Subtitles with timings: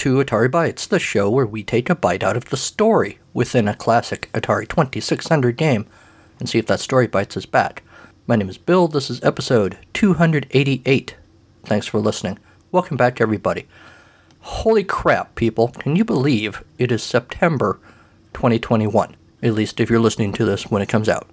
[0.00, 3.68] to Atari Bytes, the show where we take a bite out of the story within
[3.68, 5.84] a classic Atari 2600 game
[6.38, 7.82] and see if that story bites us back.
[8.26, 11.16] My name is Bill, this is episode 288.
[11.66, 12.38] Thanks for listening.
[12.72, 13.66] Welcome back, everybody.
[14.40, 17.78] Holy crap, people, can you believe it is September
[18.32, 19.14] 2021?
[19.42, 21.28] At least if you're listening to this when it comes out.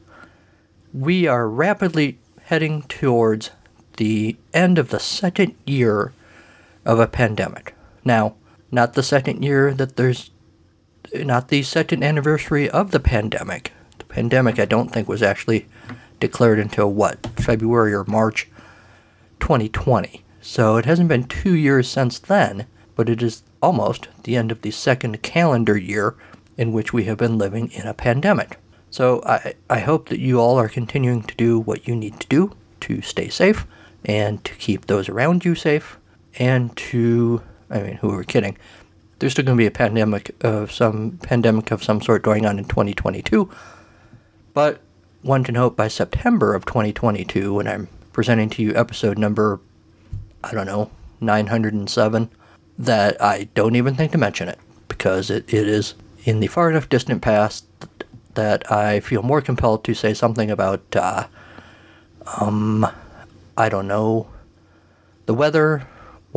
[0.94, 3.50] We are rapidly heading towards
[3.96, 6.12] the end of the second year
[6.84, 7.74] of a pandemic.
[8.04, 8.36] Now,
[8.72, 10.32] not the second year that there's
[11.14, 13.72] not the second anniversary of the pandemic.
[13.98, 15.68] The pandemic, I don't think, was actually
[16.20, 18.50] declared until what, February or March
[19.40, 20.24] 2020.
[20.42, 24.62] So it hasn't been two years since then, but it is almost the end of
[24.62, 26.16] the second calendar year
[26.58, 28.58] in which we have been living in a pandemic.
[28.90, 32.28] So I, I hope that you all are continuing to do what you need to
[32.28, 33.68] do to stay safe
[34.06, 35.98] and to keep those around you safe
[36.40, 38.58] and to I mean, who are we kidding?
[39.20, 42.60] There's still going to be a pandemic of some pandemic of some sort going on
[42.60, 43.50] in 2022,
[44.54, 44.82] but
[45.22, 49.60] one can hope by September of 2022, when I'm presenting to you episode number,
[50.44, 50.90] I don't know,
[51.22, 52.30] 907,
[52.80, 56.70] that I don't even think to mention it because it, it is in the far
[56.70, 57.66] enough distant past
[58.36, 61.28] that I feel more compelled to say something about, uh,
[62.40, 62.88] um,
[63.58, 64.28] I don't know,
[65.26, 65.88] the weather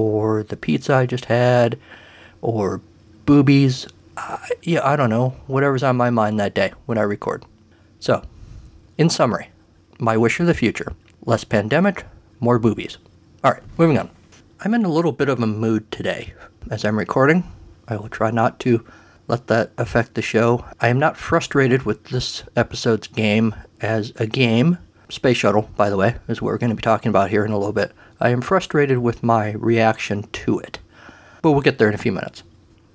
[0.00, 1.78] or the pizza I just had,
[2.42, 2.80] or
[3.26, 3.86] boobies.
[4.16, 5.30] Uh, yeah, I don't know.
[5.46, 7.44] Whatever's on my mind that day when I record.
[8.00, 8.22] So,
[8.98, 9.50] in summary,
[9.98, 10.92] my wish for the future
[11.26, 12.06] less pandemic,
[12.40, 12.98] more boobies.
[13.44, 14.10] All right, moving on.
[14.60, 16.34] I'm in a little bit of a mood today.
[16.70, 17.44] As I'm recording,
[17.88, 18.84] I will try not to
[19.26, 20.64] let that affect the show.
[20.80, 24.78] I am not frustrated with this episode's game as a game.
[25.08, 27.52] Space Shuttle, by the way, is what we're going to be talking about here in
[27.52, 27.92] a little bit.
[28.20, 30.78] I am frustrated with my reaction to it.
[31.40, 32.42] But we'll get there in a few minutes.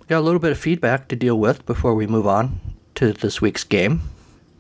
[0.08, 2.60] Got a little bit of feedback to deal with before we move on
[2.94, 4.02] to this week's game.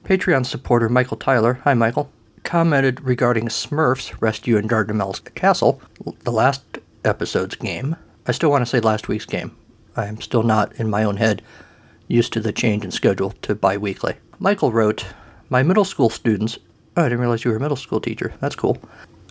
[0.05, 2.09] Patreon supporter Michael Tyler, hi Michael,
[2.43, 5.81] commented regarding Smurfs Rescue in Gargamel's Castle,
[6.23, 6.63] the last
[7.03, 7.95] episode's game.
[8.25, 9.55] I still want to say last week's game.
[9.95, 11.43] I am still not, in my own head,
[12.07, 14.15] used to the change in schedule to bi weekly.
[14.39, 15.05] Michael wrote,
[15.47, 16.57] My middle school students.
[16.97, 18.33] Oh, I didn't realize you were a middle school teacher.
[18.39, 18.77] That's cool.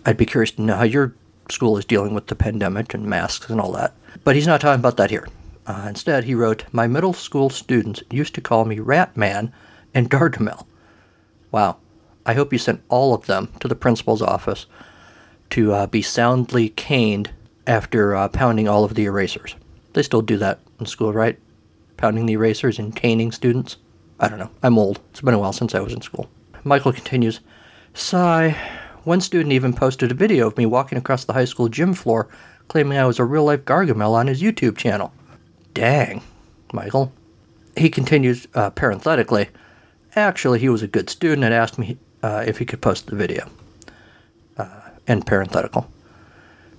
[0.05, 1.13] I'd be curious to know how your
[1.51, 3.93] school is dealing with the pandemic and masks and all that.
[4.23, 5.27] But he's not talking about that here.
[5.67, 9.51] Uh, instead, he wrote, My middle school students used to call me Rat Man
[9.93, 10.65] and Gargamel.
[11.51, 11.77] Wow.
[12.25, 14.65] I hope you sent all of them to the principal's office
[15.51, 17.31] to uh, be soundly caned
[17.67, 19.55] after uh, pounding all of the erasers.
[19.93, 21.39] They still do that in school, right?
[21.97, 23.77] Pounding the erasers and caning students?
[24.19, 24.51] I don't know.
[24.63, 24.99] I'm old.
[25.11, 26.29] It's been a while since I was in school.
[26.63, 27.41] Michael continues,
[27.93, 28.57] Sigh.
[29.05, 32.27] One student even posted a video of me walking across the high school gym floor,
[32.67, 35.13] claiming I was a real life Gargamel on his YouTube channel.
[35.75, 36.23] Dang,
[36.73, 37.13] Michael.
[37.77, 39.49] He continues uh, parenthetically,
[40.15, 43.15] actually, he was a good student and asked me uh, if he could post the
[43.15, 43.47] video.
[44.57, 45.87] Uh, end parenthetical.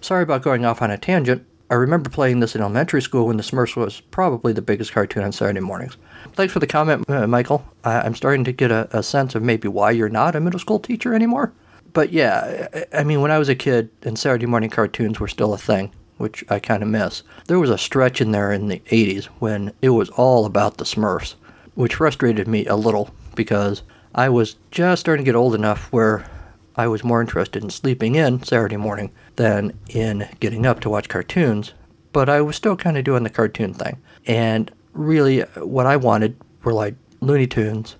[0.01, 1.47] Sorry about going off on a tangent.
[1.71, 5.23] I remember playing this in elementary school when the Smurfs was probably the biggest cartoon
[5.23, 5.97] on Saturday mornings.
[6.33, 7.65] Thanks for the comment, Michael.
[7.85, 10.59] I- am starting to get a, a sense of maybe why you're not a middle
[10.59, 11.53] school teacher anymore
[11.97, 15.55] but yeah, I mean, when I was a kid and Saturday morning cartoons were still
[15.55, 18.81] a thing, which I kind of miss, there was a stretch in there in the
[18.81, 21.37] 80s when it was all about the Smurfs,
[21.75, 23.83] which frustrated me a little because
[24.15, 26.29] I was just starting to get old enough where
[26.77, 31.09] I was more interested in sleeping in Saturday morning than in getting up to watch
[31.09, 31.73] cartoons,
[32.13, 33.97] but I was still kind of doing the cartoon thing.
[34.27, 37.97] And really, what I wanted were like Looney Tunes.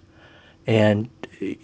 [0.67, 1.09] And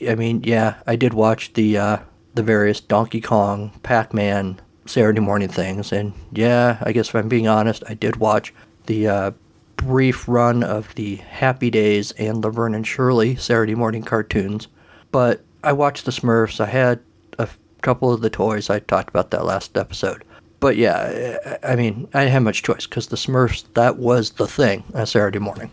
[0.08, 1.98] I mean, yeah, I did watch the uh,
[2.34, 5.92] the various Donkey Kong, Pac Man, Saturday morning things.
[5.92, 8.52] And yeah, I guess if I'm being honest, I did watch
[8.86, 9.30] the uh,
[9.76, 14.68] brief run of the Happy Days and Laverne and Shirley Saturday morning cartoons.
[15.10, 16.60] But I watched the Smurfs.
[16.60, 17.00] I had
[17.38, 17.48] a
[17.82, 18.70] couple of the toys.
[18.70, 20.24] I talked about that last episode.
[20.60, 24.46] But yeah, I mean, I didn't have much choice because the Smurfs, that was the
[24.46, 25.70] thing on Saturday morning.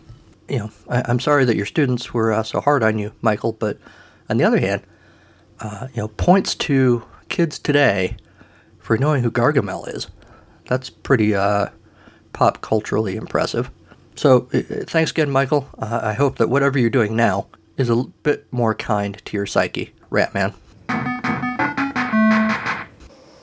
[0.48, 3.52] You know, I, am sorry that your students were uh, so hard on you, Michael,
[3.52, 3.78] but
[4.28, 4.82] on the other hand,
[5.60, 8.16] uh, you know, points to kids today
[8.78, 10.08] for knowing who Gargamel is.
[10.66, 11.68] That's pretty uh,
[12.32, 13.70] pop culturally impressive.
[14.14, 15.68] So, uh, thanks again, Michael.
[15.78, 17.46] Uh, I hope that whatever you're doing now
[17.76, 20.54] is a bit more kind to your psyche, Ratman.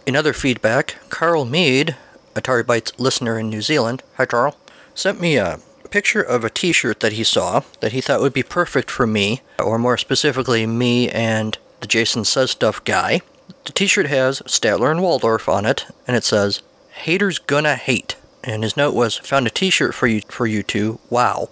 [0.05, 1.95] In other feedback, Carl Mead,
[2.33, 4.55] Atari Bytes listener in New Zealand, hi Carl,
[4.93, 5.59] sent me a
[5.89, 9.41] picture of a t-shirt that he saw that he thought would be perfect for me,
[9.59, 13.21] or more specifically, me and the Jason Says Stuff guy.
[13.65, 18.15] The t shirt has Statler and Waldorf on it, and it says, Haters Gonna Hate.
[18.43, 20.99] And his note was, "Found a T-shirt for you for you two.
[21.09, 21.49] Wow.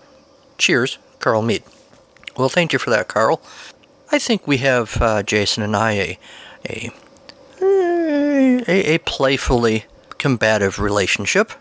[0.57, 1.63] Cheers, Carl Mead."
[2.37, 3.41] Well, thank you for that, Carl.
[4.11, 6.19] I think we have uh, Jason and I a
[6.69, 6.91] a
[7.61, 9.85] a, a playfully
[10.17, 11.51] combative relationship.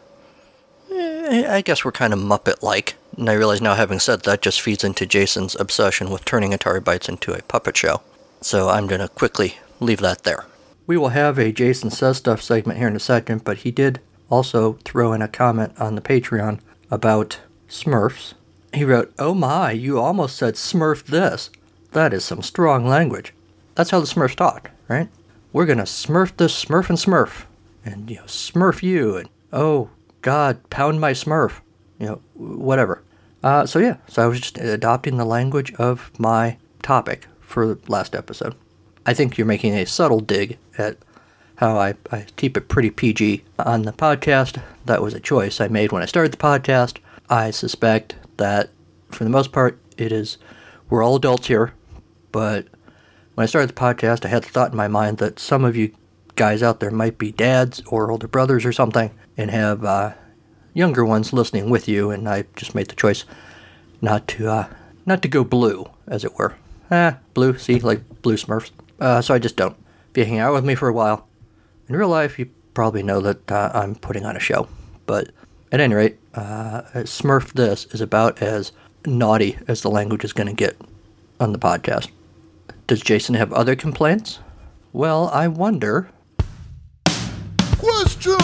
[0.92, 4.60] Eh, I guess we're kind of Muppet-like, and I realize now, having said that, just
[4.60, 8.02] feeds into Jason's obsession with turning Atari Bytes into a puppet show.
[8.44, 10.44] So I'm gonna quickly leave that there.
[10.86, 14.00] We will have a Jason Says Stuff segment here in a second, but he did
[14.28, 16.60] also throw in a comment on the Patreon
[16.90, 18.34] about Smurfs.
[18.74, 21.48] He wrote, Oh my, you almost said Smurf this.
[21.92, 23.32] That is some strong language.
[23.76, 25.08] That's how the Smurfs talk, right?
[25.54, 27.46] We're gonna smurf this Smurf and Smurf.
[27.82, 29.88] And, you know, Smurf you, and oh,
[30.20, 31.60] God, pound my Smurf.
[31.98, 33.02] You know, whatever.
[33.42, 37.78] Uh, so yeah, so I was just adopting the language of my topic for the
[37.86, 38.56] last episode.
[39.06, 40.98] I think you're making a subtle dig at
[41.56, 44.60] how I, I keep it pretty PG on the podcast.
[44.86, 46.98] That was a choice I made when I started the podcast.
[47.30, 48.70] I suspect that
[49.12, 50.36] for the most part, it is,
[50.90, 51.74] we're all adults here,
[52.32, 52.66] but
[53.34, 55.76] when I started the podcast, I had the thought in my mind that some of
[55.76, 55.94] you
[56.34, 60.14] guys out there might be dads or older brothers or something and have uh,
[60.72, 63.24] younger ones listening with you, and I just made the choice
[64.00, 64.68] not to uh,
[65.06, 66.56] not to go blue, as it were.
[66.96, 68.70] Ah, blue, see, like blue Smurfs.
[69.00, 69.76] Uh, so I just don't.
[70.10, 71.26] If you hang out with me for a while,
[71.88, 74.68] in real life, you probably know that uh, I'm putting on a show.
[75.04, 75.30] But
[75.72, 78.70] at any rate, uh, Smurf This is about as
[79.04, 80.80] naughty as the language is going to get
[81.40, 82.12] on the podcast.
[82.86, 84.38] Does Jason have other complaints?
[84.92, 86.10] Well, I wonder.
[87.78, 88.38] Question!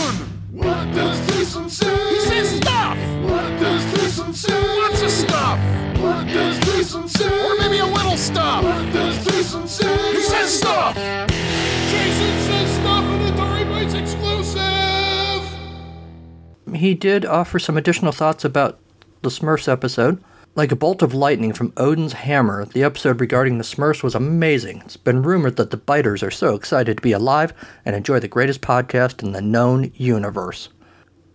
[0.51, 2.15] What does Jason say?
[2.15, 2.99] He says stuff!
[3.23, 4.79] What does Jason say?
[4.83, 5.90] Lots of stuff!
[6.01, 7.03] What does Jason?
[7.03, 8.65] Or maybe a little stuff!
[8.65, 9.63] What does Jason?
[9.63, 10.95] He says stuff!
[10.95, 14.71] Jason says stuff in Atari Bytes exclusive!
[16.75, 18.81] He did offer some additional thoughts about
[19.21, 20.23] the Smurfs episode.
[20.57, 24.83] Like a bolt of lightning from Odin's hammer, the episode regarding the Smurfs was amazing.
[24.85, 27.53] It's been rumored that the biters are so excited to be alive
[27.85, 30.71] and enjoy the greatest podcast in the known universe.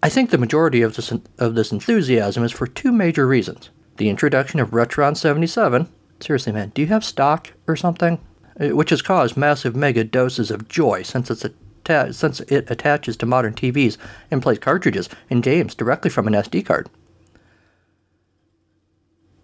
[0.02, 3.70] I think the majority of this, of this enthusiasm is for two major reasons.
[3.98, 5.88] The introduction of Retron 77.
[6.20, 8.20] Seriously, man, do you have stock or something?
[8.60, 13.18] Uh, Which has caused massive mega doses of joy since it's atta- since it attaches
[13.18, 13.98] to modern TVs
[14.32, 16.90] and plays cartridges and games directly from an SD card.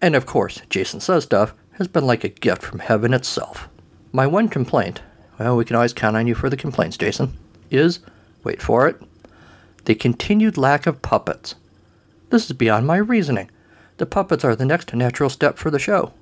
[0.00, 3.68] And of course, Jason Says Stuff has been like a gift from heaven itself.
[4.12, 5.00] My one complaint,
[5.38, 7.36] well, we can always count on you for the complaints, Jason,
[7.70, 8.00] is
[8.44, 9.00] wait for it
[9.84, 11.54] the continued lack of puppets.
[12.30, 13.50] This is beyond my reasoning.
[14.02, 16.12] The puppets are the next natural step for the show.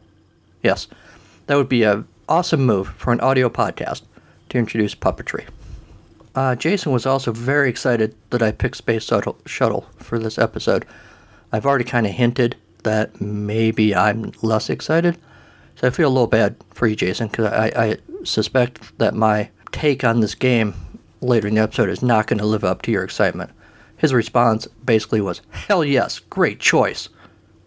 [0.63, 0.87] Yes,
[1.47, 4.03] that would be an awesome move for an audio podcast
[4.51, 5.47] to introduce puppetry.
[6.35, 9.11] Uh, Jason was also very excited that I picked Space
[9.47, 10.85] Shuttle, for this episode.
[11.53, 15.17] I've already kind of hinted that maybe I'm less excited,
[15.77, 19.49] so I feel a little bad for you, Jason, because I, I suspect that my
[19.73, 20.75] take on this game
[21.23, 23.53] later in the episode is not going to live up to your excitement.
[23.97, 27.09] His response basically was, Hell yes, great choice,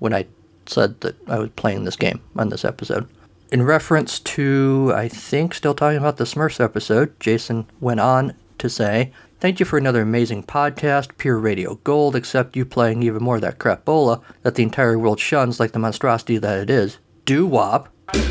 [0.03, 0.25] when I
[0.65, 3.07] said that I was playing this game on this episode.
[3.53, 8.69] In reference to, I think, still talking about the Smurfs episode, Jason went on to
[8.69, 13.35] say, Thank you for another amazing podcast, pure radio gold, except you playing even more
[13.35, 16.97] of that crapola that the entire world shuns like the monstrosity that it is.
[17.23, 17.87] Do wop.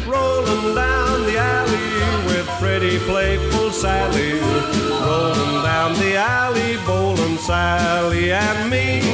[0.06, 4.32] Rolling down the alley with pretty playful Sally.
[4.40, 9.11] Rolling down the alley, bowling Sally and me.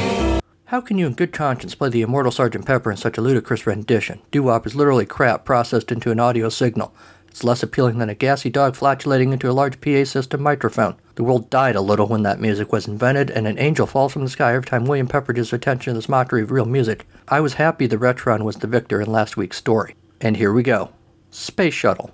[0.69, 3.65] How can you in good conscience play the immortal Sergeant Pepper in such a ludicrous
[3.65, 4.21] rendition?
[4.29, 6.93] Doo-wop is literally crap processed into an audio signal.
[7.27, 10.95] It's less appealing than a gassy dog flatulating into a large PA system microphone.
[11.15, 14.21] The world died a little when that music was invented, and an angel falls from
[14.21, 17.07] the sky every time William peppered his attention to this mockery of real music.
[17.27, 19.95] I was happy the Retron was the victor in last week's story.
[20.21, 20.91] And here we go.
[21.31, 22.11] Space Shuttle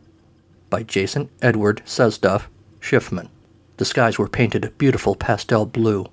[0.70, 3.28] by Jason Edward Says Stuff Schiffman.
[3.76, 6.06] The skies were painted a beautiful pastel blue.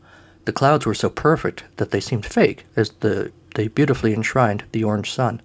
[0.45, 4.83] The clouds were so perfect that they seemed fake as the, they beautifully enshrined the
[4.83, 5.41] orange sun.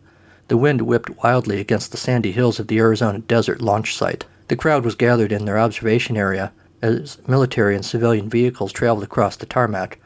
[0.48, 4.26] The wind whipped wildly against the sandy hills of the Arizona desert launch site.
[4.48, 6.52] The crowd was gathered in their observation area
[6.82, 10.00] as military and civilian vehicles traveled across the tarmac.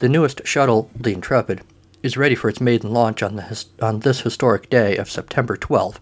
[0.00, 1.62] The newest shuttle, the Intrepid,
[2.02, 6.00] is ready for its maiden launch on, the on this historic day of September 12,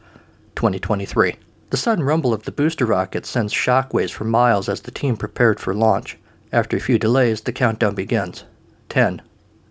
[0.54, 1.36] 2023.
[1.70, 5.60] The sudden rumble of the booster rocket sends shockwaves for miles as the team prepared
[5.60, 6.16] for launch.
[6.52, 8.44] After a few delays, the countdown begins.
[8.88, 9.22] Ten,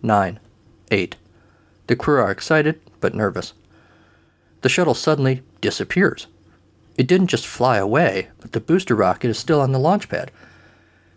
[0.01, 0.39] nine,
[0.91, 1.15] 8.
[1.88, 3.53] The crew are excited but nervous.
[4.62, 6.27] The shuttle suddenly disappears.
[6.98, 10.32] It didn't just fly away, but the booster rocket is still on the launch pad.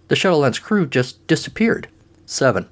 [0.08, 1.88] The shuttle and its crew just disappeared.
[2.26, 2.66] 7,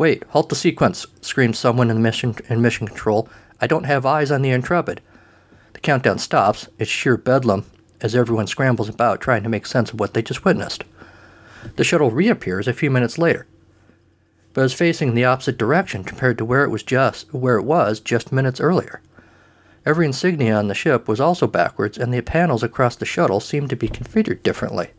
[0.00, 3.28] Wait, halt the sequence, screams someone in mission, in mission control.
[3.60, 5.02] I don't have eyes on the Intrepid.
[5.74, 6.68] The countdown stops.
[6.78, 7.66] It's sheer bedlam
[8.00, 10.84] as everyone scrambles about trying to make sense of what they just witnessed.
[11.76, 13.46] The shuttle reappears a few minutes later,
[14.52, 18.00] but is facing the opposite direction compared to where it was just where it was
[18.00, 19.00] just minutes earlier.
[19.86, 23.70] Every insignia on the ship was also backwards, and the panels across the shuttle seemed
[23.70, 24.90] to be configured differently.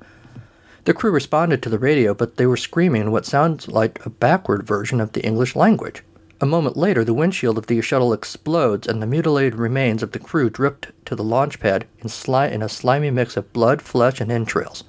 [0.85, 4.09] The crew responded to the radio, but they were screaming in what sounds like a
[4.09, 6.03] backward version of the English language.
[6.39, 10.19] A moment later, the windshield of the shuttle explodes, and the mutilated remains of the
[10.19, 14.19] crew dripped to the launch pad in, sli- in a slimy mix of blood, flesh,
[14.19, 14.83] and entrails.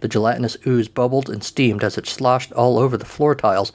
[0.00, 3.72] The gelatinous ooze bubbled and steamed as it sloshed all over the floor tiles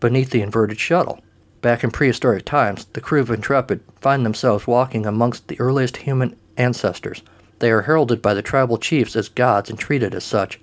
[0.00, 1.20] beneath the inverted shuttle.
[1.62, 6.36] Back in prehistoric times, the crew of Intrepid find themselves walking amongst the earliest human
[6.56, 7.22] ancestors.
[7.58, 10.58] They are heralded by the tribal chiefs as gods and treated as such.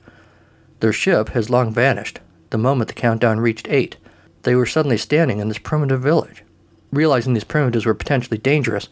[0.79, 2.19] Their ship has long vanished.
[2.49, 3.97] The moment the countdown reached eight,
[4.43, 6.43] they were suddenly standing in this primitive village.
[6.91, 8.87] Realizing these primitives were potentially dangerous,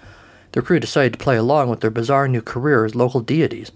[0.52, 3.72] their crew decided to play along with their bizarre new career as local deities.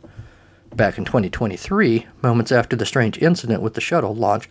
[0.75, 4.49] Back in 2023, moments after the strange incident with the shuttle launch,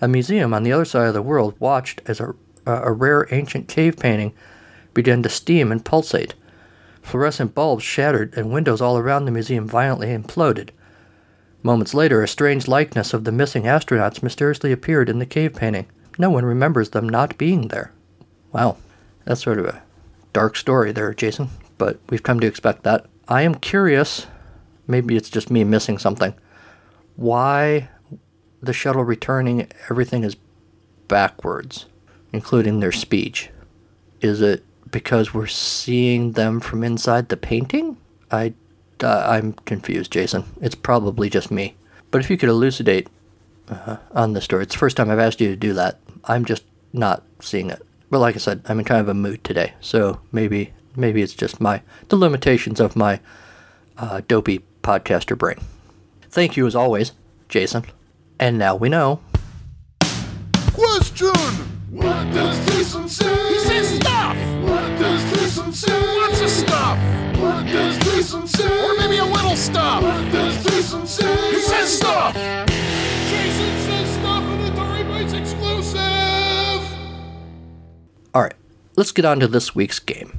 [0.00, 2.34] a museum on the other side of the world watched as a,
[2.66, 4.32] a rare ancient cave painting
[4.94, 6.34] began to steam and pulsate.
[7.02, 10.70] Fluorescent bulbs shattered, and windows all around the museum violently imploded.
[11.62, 15.86] Moments later, a strange likeness of the missing astronauts mysteriously appeared in the cave painting.
[16.18, 17.92] No one remembers them not being there.
[18.52, 18.76] Wow,
[19.24, 19.82] that's sort of a
[20.32, 21.48] dark story there, Jason,
[21.78, 23.06] but we've come to expect that.
[23.28, 24.26] I am curious,
[24.86, 26.34] maybe it's just me missing something,
[27.16, 27.88] why
[28.62, 30.36] the shuttle returning, everything is
[31.08, 31.86] backwards,
[32.32, 33.50] including their speech.
[34.20, 37.96] Is it because we're seeing them from inside the painting?
[38.30, 38.54] I,
[39.02, 40.44] uh, I'm confused, Jason.
[40.60, 41.74] It's probably just me.
[42.10, 43.08] But if you could elucidate
[43.68, 46.00] uh, on the story, it's the first time I've asked you to do that.
[46.24, 47.82] I'm just not seeing it.
[48.10, 51.34] But like I said, I'm in kind of a mood today, so maybe maybe it's
[51.34, 53.20] just my the limitations of my
[53.96, 55.58] uh, dopey podcaster brain.
[56.30, 57.12] Thank you as always,
[57.48, 57.84] Jason.
[58.38, 59.20] And now we know.
[60.72, 61.34] Question!
[61.90, 63.48] What does Jason say?
[63.48, 64.36] He says stuff!
[64.62, 66.16] What does Jason say?
[66.20, 66.98] Lots of stuff!
[67.38, 68.84] What does Jason say?
[68.84, 70.02] Or maybe a little stuff!
[70.02, 71.50] What does Jason say?
[71.50, 72.34] He says stuff!
[72.34, 75.98] Jason says stuff in Atari Bytes exclusive!
[78.32, 78.54] All right,
[78.96, 80.32] let's get on to this week's game.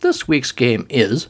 [0.00, 1.28] This week's game is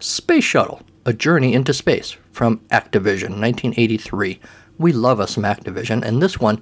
[0.00, 4.38] Space Shuttle: A Journey into Space from Activision, 1983.
[4.76, 6.60] We love us some Activision, and this one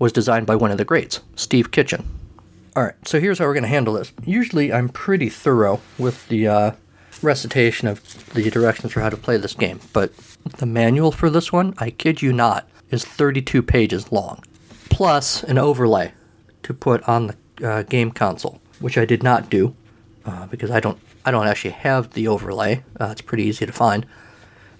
[0.00, 2.04] was designed by one of the greats, Steve Kitchen.
[2.74, 4.12] All right, so here's how we're going to handle this.
[4.24, 6.70] Usually, I'm pretty thorough with the uh,
[7.22, 10.12] recitation of the directions for how to play this game, but
[10.56, 14.42] the manual for this one, I kid you not, is 32 pages long,
[14.90, 16.10] plus an overlay
[16.64, 19.76] to put on the uh, game console, which I did not do
[20.24, 22.82] uh, because I don't I don't actually have the overlay.
[23.00, 24.06] Uh, it's pretty easy to find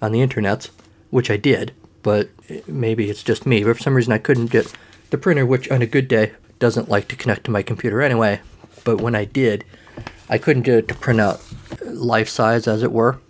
[0.00, 0.70] on the internet,
[1.10, 1.72] which I did,
[2.02, 2.30] but
[2.66, 3.62] maybe it's just me.
[3.62, 4.72] But for some reason, I couldn't get
[5.10, 8.40] the printer, which on a good day doesn't like to connect to my computer anyway.
[8.84, 9.64] But when I did,
[10.28, 11.40] I couldn't get it to print out
[11.84, 13.20] life size, as it were.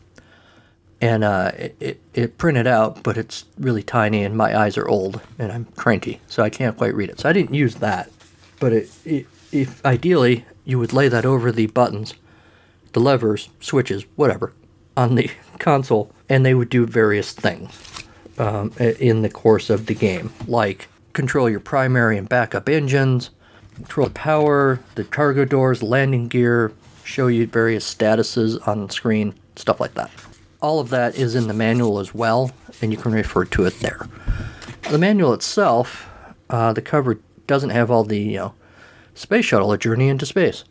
[1.00, 4.88] And uh, it, it, it printed out, but it's really tiny, and my eyes are
[4.88, 7.20] old, and I'm cranky, so I can't quite read it.
[7.20, 8.08] So I didn't use that.
[8.60, 12.14] But it, it, if ideally you would lay that over the buttons,
[12.92, 14.52] the levers, switches, whatever,
[14.96, 18.04] on the console, and they would do various things
[18.38, 23.30] um, in the course of the game, like control your primary and backup engines,
[23.74, 26.72] control the power, the cargo doors, landing gear,
[27.04, 30.10] show you various statuses on screen, stuff like that.
[30.60, 33.80] All of that is in the manual as well, and you can refer to it
[33.80, 34.06] there.
[34.90, 36.08] The manual itself,
[36.50, 38.54] uh, the cover doesn't have all the you know,
[39.14, 40.64] Space Shuttle: A Journey into Space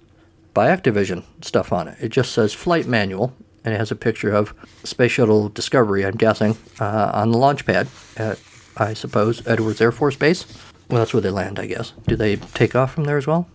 [0.54, 1.98] by Activision stuff on it.
[2.00, 4.54] It just says flight manual, and it has a picture of
[4.84, 8.40] Space Shuttle Discovery, I'm guessing, uh, on the launch pad at,
[8.78, 10.46] I suppose, Edwards Air Force Base.
[10.90, 11.94] Well, that's where they land, I guess.
[12.08, 13.48] Do they take off from there as well?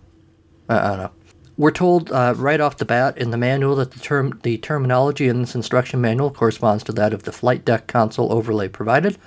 [0.69, 1.11] I, don't know.
[1.57, 5.27] We're told uh, right off the bat in the manual that the term, the terminology
[5.27, 9.17] in this instruction manual corresponds to that of the flight deck console overlay provided.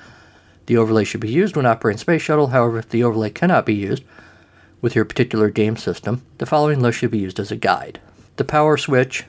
[0.66, 2.48] The overlay should be used when operating Space Shuttle.
[2.48, 4.04] However, if the overlay cannot be used
[4.80, 8.00] with your particular game system, the following list should be used as a guide.
[8.36, 9.24] The power switch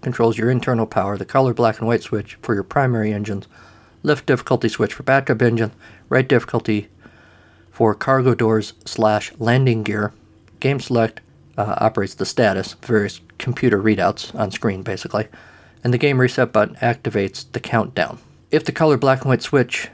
[0.00, 3.46] controls your internal power, the color black and white switch for your primary engines,
[4.02, 5.72] lift difficulty switch for backup engine,
[6.08, 6.88] right difficulty
[7.70, 10.12] for cargo doors slash landing gear.
[10.58, 11.20] Game select
[11.56, 15.28] uh, operates the status, various computer readouts on screen basically,
[15.84, 18.18] and the game reset button activates the countdown.
[18.50, 19.88] If the color black and white switch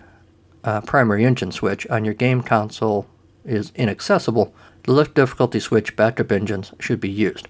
[0.64, 3.06] uh, primary engine switch on your game console
[3.44, 4.54] is inaccessible,
[4.86, 7.48] the lift difficulty switch backup engines should be used.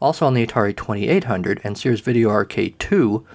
[0.00, 3.26] Also on the Atari 2800 and Sears Video Arcade 2,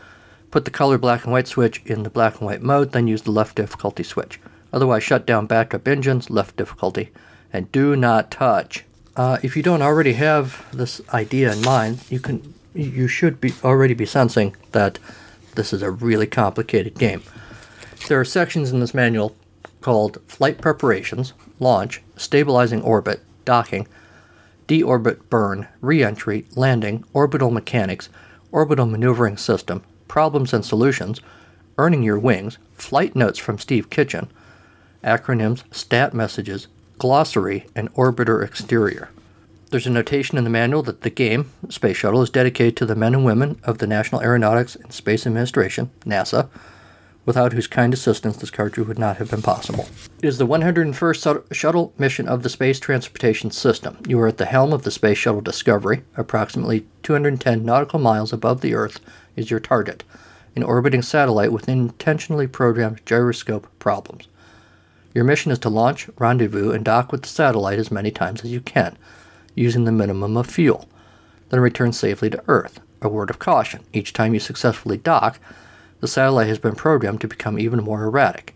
[0.50, 3.22] put the color black and white switch in the black and white mode, then use
[3.22, 4.40] the left difficulty switch.
[4.74, 7.12] Otherwise, shut down backup engines, left difficulty,
[7.54, 8.84] and do not touch.
[9.16, 13.54] Uh, if you don't already have this idea in mind, you can you should be
[13.64, 15.00] already be sensing that
[15.56, 17.24] this is a really complicated game.
[18.10, 19.34] There are sections in this manual
[19.86, 23.88] called flight preparations, launch, stabilizing orbit, docking,
[24.68, 28.10] deorbit burn, reentry, landing, orbital mechanics,
[28.52, 31.22] orbital maneuvering system, problems and solutions,
[31.78, 34.28] earning your wings, flight notes from Steve Kitchen,
[35.04, 36.66] acronyms, stat messages,
[36.98, 39.10] glossary, and orbiter exterior.
[39.70, 42.96] There's a notation in the manual that the game, Space Shuttle, is dedicated to the
[42.96, 46.50] men and women of the National Aeronautics and Space Administration, NASA,
[47.26, 49.88] without whose kind assistance this cartridge would not have been possible.
[50.22, 53.98] It is the 101st shuttle mission of the Space Transportation System.
[54.08, 58.62] You are at the helm of the Space Shuttle Discovery, approximately 210 nautical miles above
[58.62, 59.00] the Earth
[59.36, 60.04] is your target,
[60.56, 64.28] an orbiting satellite with intentionally programmed gyroscope problems.
[65.14, 68.52] Your mission is to launch, rendezvous, and dock with the satellite as many times as
[68.52, 68.98] you can,
[69.56, 70.88] using the minimum of fuel,
[71.50, 72.80] then return safely to Earth.
[73.02, 75.40] A word of caution each time you successfully dock,
[76.06, 78.56] the satellite has been programmed to become even more erratic.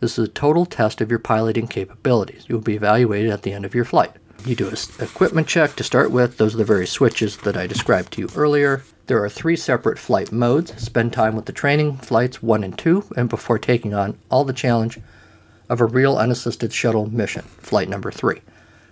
[0.00, 2.46] This is a total test of your piloting capabilities.
[2.48, 4.12] You will be evaluated at the end of your flight.
[4.46, 6.38] You do an equipment check to start with.
[6.38, 8.82] Those are the various switches that I described to you earlier.
[9.08, 10.82] There are three separate flight modes.
[10.82, 14.54] Spend time with the training flights 1 and 2, and before taking on all the
[14.54, 14.98] challenge
[15.68, 18.40] of a real unassisted shuttle mission, flight number 3.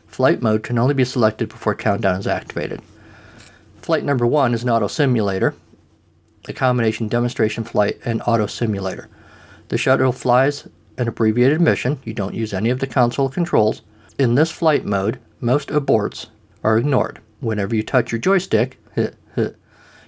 [0.09, 2.83] Flight mode can only be selected before countdown is activated.
[3.81, 5.55] Flight number 1 is an auto simulator,
[6.47, 9.09] a combination demonstration flight and auto simulator.
[9.69, 12.01] The shuttle flies an abbreviated mission.
[12.05, 13.83] You don't use any of the console controls.
[14.19, 16.27] In this flight mode, most aborts
[16.65, 17.21] are ignored.
[17.41, 18.79] Whenever you touch your joystick,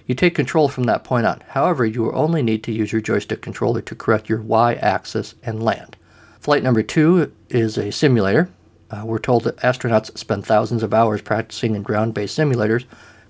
[0.07, 1.41] you take control from that point on.
[1.49, 5.35] However, you will only need to use your joystick controller to correct your Y axis
[5.43, 5.95] and land.
[6.41, 8.49] Flight number two is a simulator.
[8.89, 12.83] Uh, we're told that astronauts spend thousands of hours practicing in ground based simulators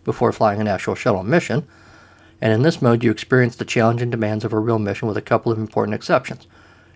[0.03, 1.67] before flying an actual shuttle mission
[2.41, 5.17] and in this mode you experience the challenge and demands of a real mission with
[5.17, 6.47] a couple of important exceptions.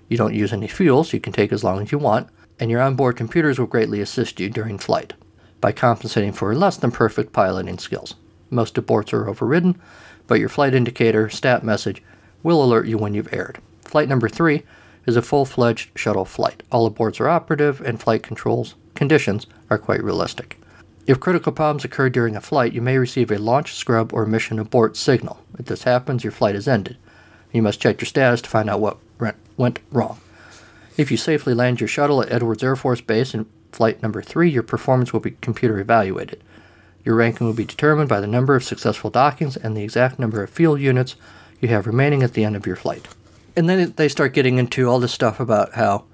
[0.10, 2.30] You don't use any fuel, so you can take as long as you want,
[2.60, 5.14] and your onboard computers will greatly assist you during flight
[5.62, 8.16] by compensating for less than perfect piloting skills.
[8.50, 9.82] Most aborts are overridden,
[10.28, 12.04] but your flight indicator stat message
[12.44, 13.60] will alert you when you've aired.
[13.82, 14.64] Flight number three
[15.06, 16.64] is a full fledged shuttle flight.
[16.72, 20.60] All aborts are operative, and flight controls conditions are quite realistic.
[21.08, 24.58] If critical problems occur during a flight, you may receive a launch scrub or mission
[24.58, 25.40] abort signal.
[25.60, 26.98] If this happens, your flight is ended.
[27.52, 28.98] You must check your status to find out what
[29.56, 30.20] went wrong.
[30.98, 34.50] If you safely land your shuttle at Edwards Air Force Base in flight number 3,
[34.50, 36.42] your performance will be computer evaluated.
[37.04, 40.42] Your ranking will be determined by the number of successful dockings and the exact number
[40.42, 41.16] of fuel units
[41.62, 43.08] you have remaining at the end of your flight.
[43.56, 46.06] And then they start getting into all this stuff about how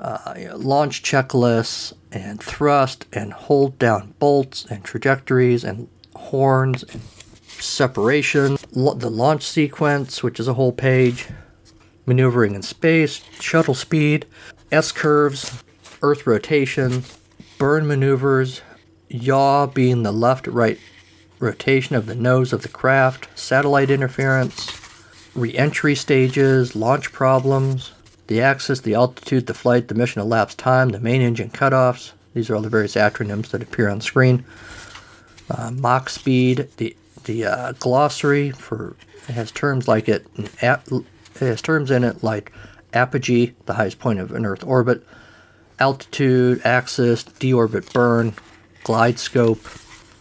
[0.00, 6.82] uh, you know, launch checklists and thrust and hold down bolts and trajectories and horns
[6.82, 7.00] and
[7.60, 11.28] separation, the launch sequence, which is a whole page,
[12.06, 14.26] maneuvering in space, shuttle speed,
[14.70, 15.62] S curves,
[16.02, 17.04] Earth rotation,
[17.56, 18.60] burn maneuvers,
[19.08, 20.78] yaw being the left right
[21.38, 24.70] rotation of the nose of the craft, satellite interference,
[25.34, 27.92] re entry stages, launch problems,
[28.26, 32.12] the axis, the altitude, the flight, the mission elapsed time, the main engine cutoffs.
[32.32, 34.44] These are all the various acronyms that appear on screen.
[35.50, 38.96] Uh, Mach speed, the the uh, glossary for
[39.28, 40.80] it has terms like it, it
[41.38, 42.52] has terms in it like
[42.92, 45.06] apogee, the highest point of an Earth orbit,
[45.78, 48.34] altitude, axis, deorbit burn,
[48.84, 49.60] glide slope.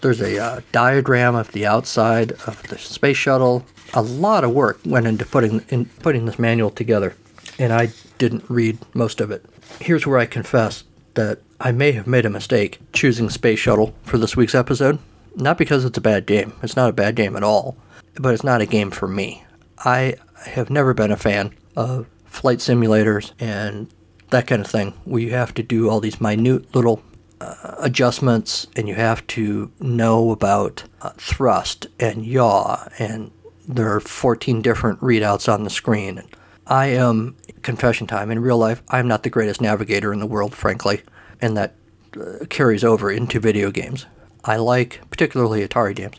[0.02, 3.66] There's a uh, diagram of the outside of the space shuttle.
[3.94, 7.16] A lot of work went into putting in putting this manual together
[7.60, 9.46] and I didn't read most of it.
[9.80, 10.84] Here's where I confess
[11.16, 15.00] that I may have made a mistake choosing Space Shuttle for this week's episode.
[15.36, 17.78] Not because it's a bad game, it's not a bad game at all,
[18.16, 19.44] but it's not a game for me.
[19.80, 23.90] I have never been a fan of flight simulators and
[24.30, 27.02] that kind of thing, where you have to do all these minute little
[27.40, 33.32] uh, adjustments and you have to know about uh, thrust and yaw, and
[33.68, 36.24] there are 14 different readouts on the screen.
[36.68, 38.32] I am confession time.
[38.32, 41.02] In real life, I'm not the greatest navigator in the world, frankly,
[41.42, 41.76] and that
[42.20, 44.06] uh, carries over into video games.
[44.46, 46.18] I like particularly Atari games.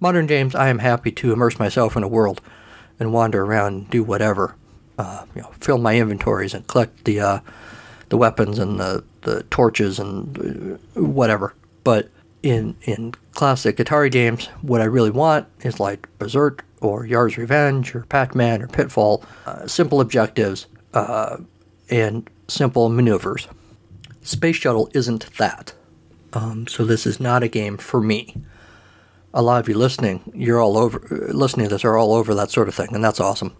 [0.00, 2.40] Modern games, I am happy to immerse myself in a world
[2.98, 4.56] and wander around and do whatever.
[4.98, 7.40] Uh, you know, fill my inventories and collect the uh,
[8.08, 11.54] the weapons and the, the torches and uh, whatever.
[11.84, 12.10] But
[12.42, 17.94] in in classic Atari games, what I really want is like Berserk or Yars' Revenge
[17.94, 21.38] or Pac-Man or Pitfall, uh, simple objectives uh,
[21.90, 23.48] and simple maneuvers.
[24.22, 25.72] Space Shuttle isn't that.
[26.32, 28.34] Um, so this is not a game for me.
[29.32, 32.50] A lot of you listening, you're all over listening to this are all over that
[32.50, 33.54] sort of thing, and that's awesome.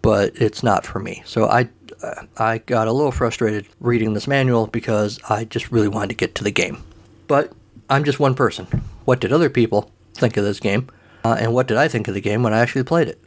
[0.00, 1.22] But it's not for me.
[1.26, 1.68] So I
[2.38, 6.34] I got a little frustrated reading this manual because I just really wanted to get
[6.36, 6.82] to the game.
[7.26, 7.52] But
[7.88, 8.66] I'm just one person.
[9.04, 10.88] What did other people think of this game?
[11.24, 13.22] Uh, and what did I think of the game when I actually played it?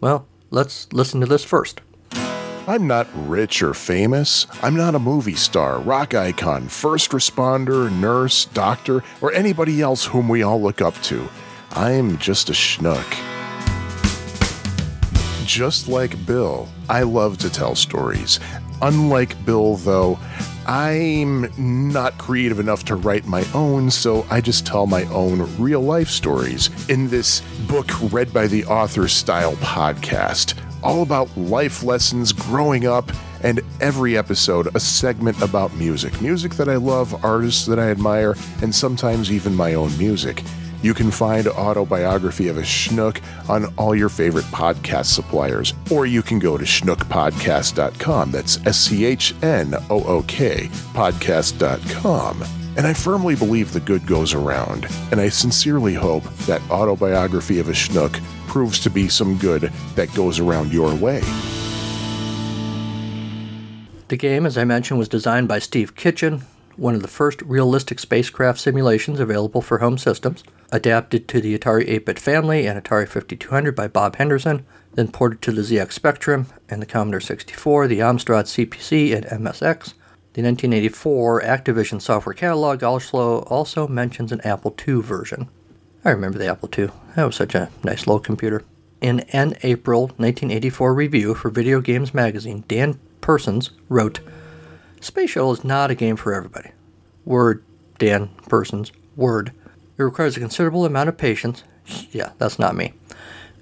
[0.00, 1.80] Well, let's listen to this first.
[2.66, 4.46] I'm not rich or famous.
[4.62, 10.28] I'm not a movie star, rock icon, first responder, nurse, doctor, or anybody else whom
[10.28, 11.28] we all look up to.
[11.72, 13.04] I'm just a schnook.
[15.44, 18.40] Just like Bill, I love to tell stories.
[18.80, 20.18] Unlike Bill, though,
[20.66, 21.50] I'm
[21.92, 26.08] not creative enough to write my own, so I just tell my own real life
[26.08, 30.58] stories in this book read by the author style podcast.
[30.82, 33.10] All about life lessons growing up,
[33.42, 36.18] and every episode a segment about music.
[36.22, 40.42] Music that I love, artists that I admire, and sometimes even my own music.
[40.84, 46.20] You can find Autobiography of a Schnook on all your favorite podcast suppliers, or you
[46.20, 48.30] can go to schnookpodcast.com.
[48.30, 52.44] That's S C H N O O K podcast.com.
[52.76, 57.70] And I firmly believe the good goes around, and I sincerely hope that Autobiography of
[57.70, 61.22] a Schnook proves to be some good that goes around your way.
[64.08, 66.42] The game, as I mentioned, was designed by Steve Kitchen,
[66.76, 71.88] one of the first realistic spacecraft simulations available for home systems, adapted to the Atari
[71.88, 76.46] 8 bit family and Atari 5200 by Bob Henderson, then ported to the ZX Spectrum
[76.68, 79.94] and the Commodore 64, the Amstrad CPC, and MSX.
[80.34, 85.48] The 1984 Activision software catalog also, also mentions an Apple II version.
[86.04, 86.90] I remember the Apple II.
[87.14, 88.64] That was such a nice little computer.
[89.00, 94.20] In an April 1984 review for Video Games Magazine, Dan Persons wrote,
[95.00, 96.70] Space Shuttle is not a game for everybody.
[97.24, 97.62] Word,
[97.98, 99.52] Dan Persons, word.
[99.96, 101.62] It requires a considerable amount of patience.
[102.10, 102.94] Yeah, that's not me.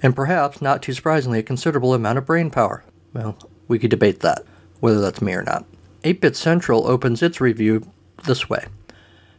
[0.02, 2.84] And perhaps, not too surprisingly, a considerable amount of brain power.
[3.12, 3.36] Well,
[3.68, 4.44] we could debate that,
[4.80, 5.64] whether that's me or not.
[6.04, 7.86] 8 Bit Central opens its review
[8.24, 8.66] this way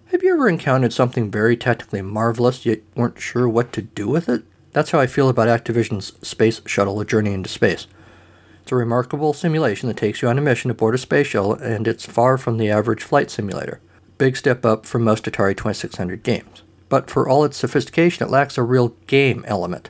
[0.08, 4.30] Have you ever encountered something very technically marvelous yet weren't sure what to do with
[4.30, 4.44] it?
[4.72, 7.88] That's how I feel about Activision's Space Shuttle A Journey into Space.
[8.62, 11.86] It's a remarkable simulation that takes you on a mission aboard a space shuttle, and
[11.86, 13.82] it's far from the average flight simulator.
[14.18, 16.63] Big step up from most Atari 2600 games.
[16.90, 19.90] But for all its sophistication, it lacks a real game element.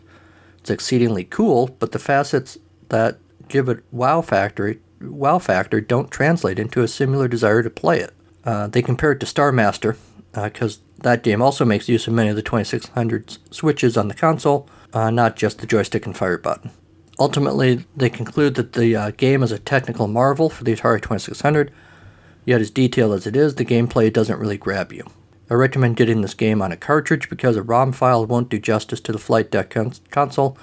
[0.59, 2.57] It's exceedingly cool, but the facets
[2.89, 3.17] that
[3.49, 8.13] give it wow factor, wow factor don't translate into a similar desire to play it.
[8.45, 9.97] Uh, they compare it to Star Master,
[10.33, 14.13] because uh, that game also makes use of many of the 2600's switches on the
[14.13, 16.71] console, uh, not just the joystick and fire button.
[17.19, 21.71] Ultimately, they conclude that the uh, game is a technical marvel for the Atari 2600,
[22.45, 25.05] yet as detailed as it is, the gameplay doesn't really grab you.
[25.53, 28.99] I recommend getting this game on a cartridge because a ROM file won't do justice
[29.01, 30.57] to the flight deck cons- console,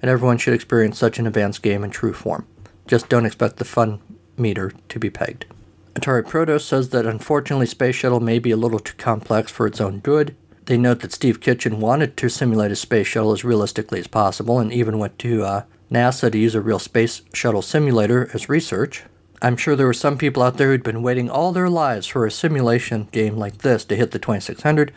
[0.00, 2.46] and everyone should experience such an advanced game in true form.
[2.86, 4.00] Just don't expect the fun
[4.38, 5.44] meter to be pegged.
[5.92, 9.78] Atari Proto says that unfortunately Space Shuttle may be a little too complex for its
[9.78, 10.34] own good.
[10.64, 14.58] They note that Steve Kitchen wanted to simulate a space shuttle as realistically as possible
[14.58, 19.02] and even went to uh, NASA to use a real space shuttle simulator as research.
[19.42, 22.26] I'm sure there were some people out there who'd been waiting all their lives for
[22.26, 24.92] a simulation game like this to hit the 2600.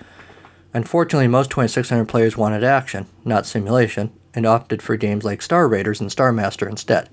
[0.73, 6.01] Unfortunately, most 2600 players wanted action, not simulation, and opted for games like Star Raiders
[6.01, 7.09] and Star Master instead.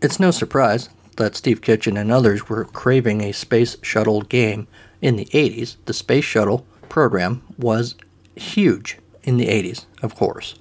[0.00, 4.68] It's no surprise that Steve Kitchen and others were craving a space shuttle game
[5.02, 5.76] in the 80s.
[5.86, 7.96] The space shuttle program was
[8.36, 10.54] huge in the 80s, of course.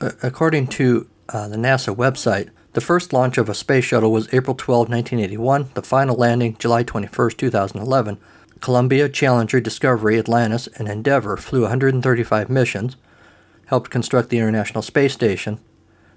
[0.00, 4.56] According to uh, the NASA website, the first launch of a space shuttle was April
[4.56, 8.18] 12, 1981, the final landing July 21, 2011.
[8.60, 12.96] Columbia, Challenger, Discovery, Atlantis, and Endeavour flew 135 missions,
[13.66, 15.60] helped construct the International Space Station,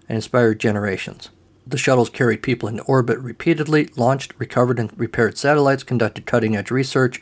[0.10, 1.30] and inspired generations.
[1.68, 6.72] The shuttles carried people into orbit repeatedly, launched, recovered, and repaired satellites, conducted cutting edge
[6.72, 7.22] research,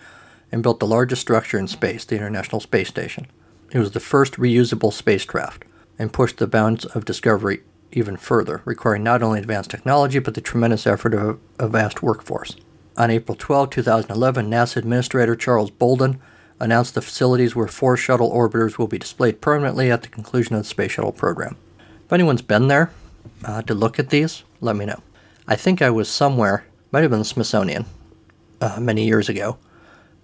[0.49, 3.27] and built the largest structure in space, the International Space Station.
[3.71, 5.65] It was the first reusable spacecraft
[5.99, 7.63] and pushed the bounds of discovery
[7.95, 12.55] even further, requiring not only advanced technology but the tremendous effort of a vast workforce.
[12.97, 16.19] On April 12, 2011, NASA Administrator Charles Bolden
[16.59, 20.61] announced the facilities where four shuttle orbiters will be displayed permanently at the conclusion of
[20.61, 21.57] the Space Shuttle program.
[22.05, 22.91] If anyone's been there
[23.43, 25.01] uh, to look at these, let me know.
[25.47, 27.85] I think I was somewhere, might have been the Smithsonian,
[28.61, 29.57] uh, many years ago,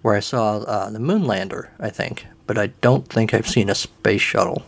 [0.00, 3.74] where I saw uh, the Moonlander, I think, but I don't think I've seen a
[3.74, 4.62] space shuttle.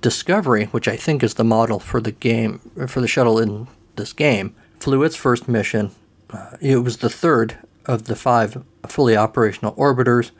[0.00, 4.12] Discovery, which I think is the model for the game for the shuttle in this
[4.12, 5.90] game, flew its first mission.
[6.30, 10.30] Uh, it was the third of the five fully operational orbiters,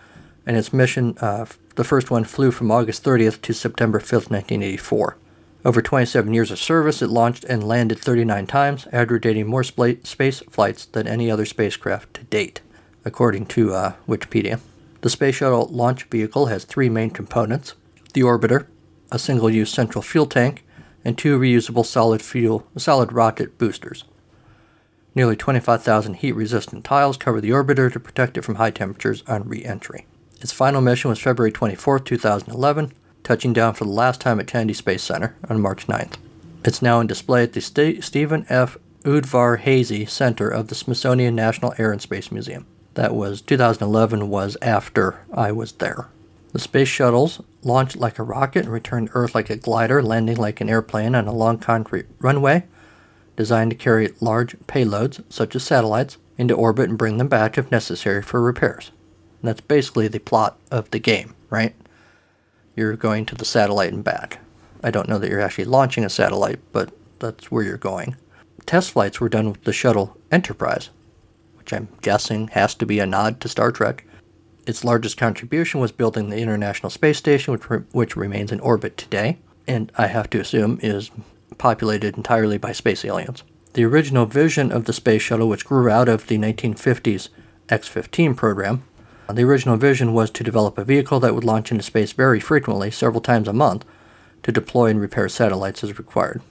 [0.46, 5.16] and its mission, uh, the first one, flew from August 30th to September 5th, 1984.
[5.64, 10.86] Over 27 years of service, it launched and landed 39 times, aggregating more space flights
[10.86, 12.60] than any other spacecraft to date,
[13.04, 14.60] according to uh, Wikipedia.
[15.00, 17.74] The Space Shuttle launch vehicle has three main components
[18.14, 18.66] the orbiter,
[19.10, 20.64] a single use central fuel tank,
[21.04, 24.04] and two reusable solid fuel solid rocket boosters.
[25.14, 29.48] Nearly 25,000 heat resistant tiles cover the orbiter to protect it from high temperatures on
[29.48, 30.06] re entry.
[30.40, 32.92] Its final mission was February 24, 2011,
[33.24, 36.14] touching down for the last time at Kennedy Space Center on March 9th.
[36.64, 38.76] It's now on display at the St- Stephen F.
[39.04, 42.66] Udvar-Hazy Center of the Smithsonian National Air and Space Museum.
[42.94, 46.08] That was 2011 was after I was there.
[46.58, 50.38] The space shuttles launched like a rocket and returned to Earth like a glider, landing
[50.38, 52.64] like an airplane on a long concrete runway
[53.36, 57.70] designed to carry large payloads, such as satellites, into orbit and bring them back if
[57.70, 58.90] necessary for repairs.
[59.40, 61.76] And that's basically the plot of the game, right?
[62.74, 64.40] You're going to the satellite and back.
[64.82, 68.16] I don't know that you're actually launching a satellite, but that's where you're going.
[68.66, 70.90] Test flights were done with the shuttle Enterprise,
[71.54, 74.04] which I'm guessing has to be a nod to Star Trek.
[74.68, 78.98] Its largest contribution was building the International Space Station, which, re- which remains in orbit
[78.98, 81.10] today, and I have to assume is
[81.56, 83.42] populated entirely by space aliens.
[83.72, 87.30] The original vision of the space shuttle, which grew out of the 1950s
[87.70, 88.84] X 15 program,
[89.32, 92.90] the original vision was to develop a vehicle that would launch into space very frequently,
[92.90, 93.86] several times a month,
[94.42, 96.42] to deploy and repair satellites as required.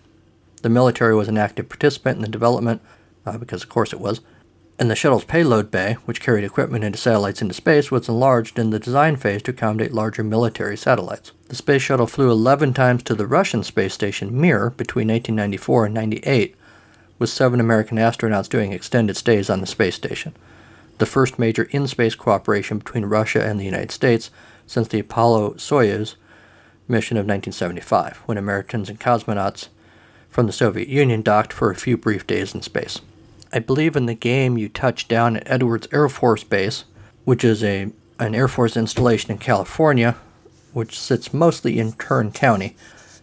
[0.64, 2.82] The military was an active participant in the development,
[3.28, 4.22] uh, because of course it was,
[4.80, 8.70] and the shuttle's payload bay, which carried equipment and satellites into space, was enlarged in
[8.70, 11.32] the design phase to accommodate larger military satellites.
[11.48, 15.96] The space shuttle flew 11 times to the Russian space station Mir between 1994 and
[15.96, 16.56] 98,
[17.18, 20.36] with seven American astronauts doing extended stays on the space station,
[21.00, 24.30] the first major in space cooperation between Russia and the United States
[24.68, 26.16] since the Apollo Soyuz
[26.88, 29.70] mission of 1975, when Americans and cosmonauts
[30.30, 33.02] from the Soviet Union docked for a few brief days in space.
[33.52, 36.84] I believe in the game you touch down at Edwards Air Force Base,
[37.26, 40.16] which is a an Air Force installation in California,
[40.74, 42.76] which sits mostly in Kern County,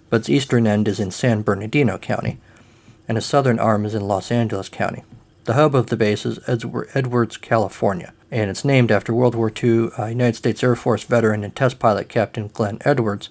[0.09, 2.39] but its eastern end is in San Bernardino County,
[3.09, 5.03] and its southern arm is in Los Angeles County.
[5.45, 9.91] The hub of the base is Edwards, California, and it's named after World War II
[9.99, 13.29] uh, United States Air Force veteran and test pilot Captain Glenn Edwards.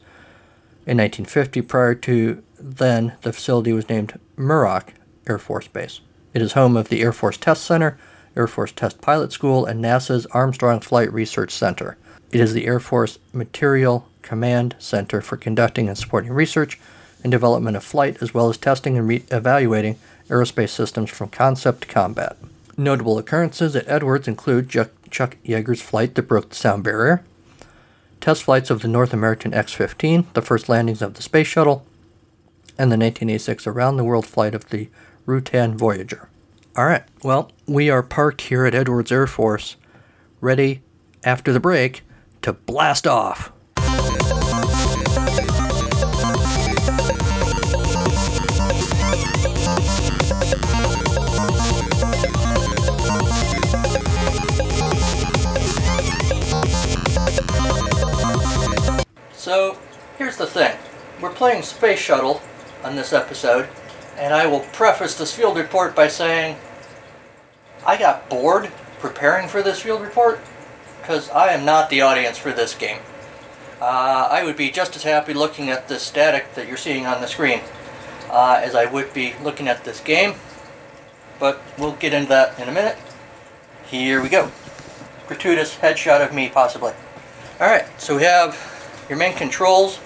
[0.85, 4.89] In 1950, prior to then, the facility was named Muroc
[5.27, 6.01] Air Force Base.
[6.33, 7.97] It is home of the Air Force Test Center,
[8.35, 11.95] Air Force Test Pilot School, and NASA's Armstrong Flight Research Center.
[12.31, 16.79] It is the Air Force Material Command Center for conducting and supporting research
[17.21, 21.81] and development of flight, as well as testing and re- evaluating aerospace systems from concept
[21.81, 22.35] to combat.
[22.75, 27.23] Notable occurrences at Edwards include Chuck, Chuck Yeager's flight that broke the sound barrier,
[28.19, 31.85] test flights of the North American X 15, the first landings of the Space Shuttle,
[32.79, 34.89] and the 1986 around the world flight of the
[35.25, 36.29] Rutan Voyager.
[36.75, 39.75] All right, well, we are parked here at Edwards Air Force,
[40.41, 40.81] ready
[41.23, 42.03] after the break
[42.41, 43.51] to blast off.
[59.33, 59.77] So,
[60.17, 60.75] here's the thing.
[61.21, 62.41] We're playing Space Shuttle
[62.83, 63.67] on this episode,
[64.17, 66.57] and I will preface this field report by saying
[67.85, 70.39] I got bored preparing for this field report
[71.01, 72.99] because I am not the audience for this game.
[73.81, 77.19] Uh, I would be just as happy looking at the static that you're seeing on
[77.19, 77.59] the screen
[78.29, 80.35] uh, as I would be looking at this game,
[81.39, 82.97] but we'll get into that in a minute.
[83.87, 84.49] Here we go.
[85.27, 86.93] Gratuitous headshot of me, possibly.
[87.59, 88.57] Alright, so we have
[89.09, 89.99] your main controls.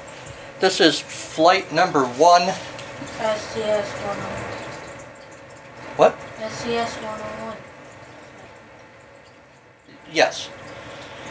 [0.60, 2.54] This is flight number one.
[2.98, 4.58] STS 101.
[5.98, 6.20] What?
[6.50, 7.58] STS 101.
[10.12, 10.50] Yes.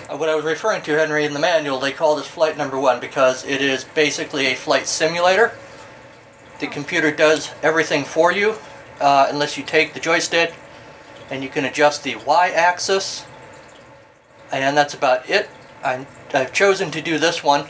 [0.09, 2.79] Uh, what I was referring to, Henry, in the manual, they call this flight number
[2.79, 5.53] one because it is basically a flight simulator.
[6.61, 8.57] The computer does everything for you,
[9.01, 10.55] uh, unless you take the joystick
[11.31, 13.25] and you can adjust the y axis,
[14.53, 15.49] and that's about it.
[15.83, 17.67] i I've chosen to do this one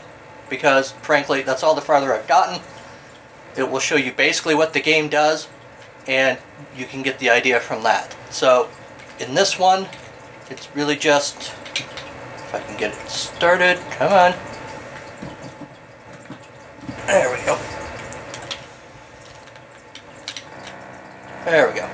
[0.49, 2.61] because, frankly, that's all the farther I've gotten.
[3.57, 5.47] It will show you basically what the game does,
[6.07, 6.37] and
[6.75, 8.15] you can get the idea from that.
[8.29, 8.69] So,
[9.19, 9.87] in this one,
[10.49, 13.77] It's really just if I can get it started.
[13.91, 14.33] Come on.
[17.05, 17.59] There we go.
[21.43, 21.89] There we go.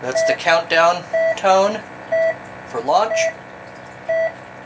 [0.00, 1.04] That's the countdown
[1.36, 1.80] tone
[2.68, 3.18] for launch.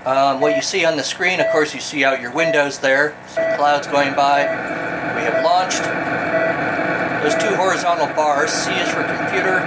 [0.07, 3.19] Um, what you see on the screen, of course, you see out your windows there,
[3.27, 4.47] some clouds going by.
[5.19, 5.83] We have launched.
[7.27, 9.59] Those two horizontal bars, C is for computer.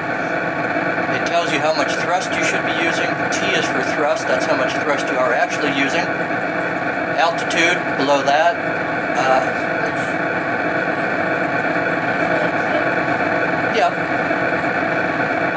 [1.11, 3.11] It tells you how much thrust you should be using.
[3.35, 6.07] T is for thrust, that's how much thrust you are actually using.
[7.19, 8.55] Altitude below that.
[9.19, 9.43] Uh,
[13.75, 13.91] yeah.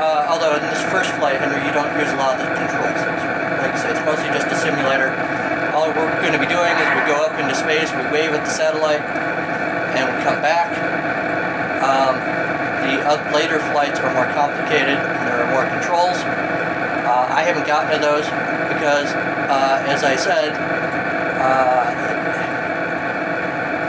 [0.03, 3.21] Uh, although in this first flight, Henry, you don't use a lot of the controls.
[3.78, 5.11] Say, it's mostly just a simulator.
[5.72, 8.44] All we're going to be doing is we go up into space, we wave at
[8.44, 10.70] the satellite, and we come back.
[11.82, 12.14] Um,
[12.82, 12.98] the
[13.35, 16.18] later flights are more complicated and there are more controls.
[17.06, 18.24] Uh, I haven't gotten to those
[18.74, 19.11] because,
[19.50, 20.52] uh, as I said,
[21.40, 22.02] uh,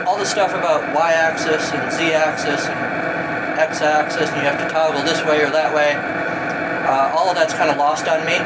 [0.07, 5.23] all the stuff about y-axis and z-axis and x-axis, and you have to toggle this
[5.25, 5.93] way or that way.
[5.93, 8.37] Uh, all of that's kind of lost on me.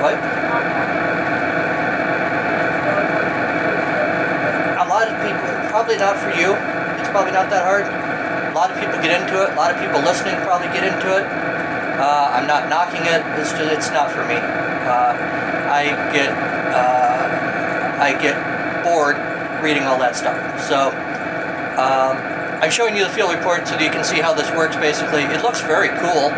[0.00, 0.16] What?
[4.80, 6.56] A lot of people, probably not for you.
[7.00, 7.84] It's probably not that hard.
[8.50, 9.52] A lot of people get into it.
[9.52, 11.24] A lot of people listening probably get into it.
[12.00, 13.20] Uh, I'm not knocking it.
[13.38, 14.36] It's just it's not for me.
[14.36, 15.12] Uh,
[15.68, 18.34] I get uh, I get
[18.82, 19.16] bored
[19.62, 20.34] reading all that stuff.
[20.64, 20.88] So
[21.76, 22.16] um,
[22.64, 24.76] I'm showing you the field report so that you can see how this works.
[24.76, 26.32] Basically, it looks very cool.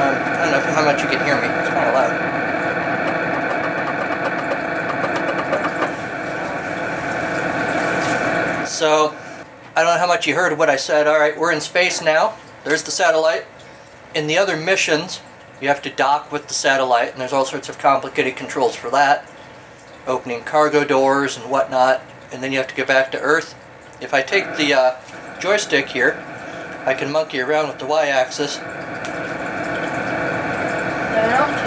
[0.00, 1.59] Um, I don't know how much you can hear me.
[1.80, 2.28] Of loud.
[8.68, 9.14] So,
[9.74, 11.06] I don't know how much you heard of what I said.
[11.06, 12.34] All right, we're in space now.
[12.64, 13.44] There's the satellite.
[14.14, 15.20] In the other missions,
[15.60, 18.90] you have to dock with the satellite, and there's all sorts of complicated controls for
[18.90, 19.28] that.
[20.06, 22.00] Opening cargo doors and whatnot,
[22.32, 23.54] and then you have to get back to Earth.
[24.00, 24.96] If I take the uh,
[25.40, 26.22] joystick here,
[26.86, 28.56] I can monkey around with the y-axis.
[28.56, 28.64] They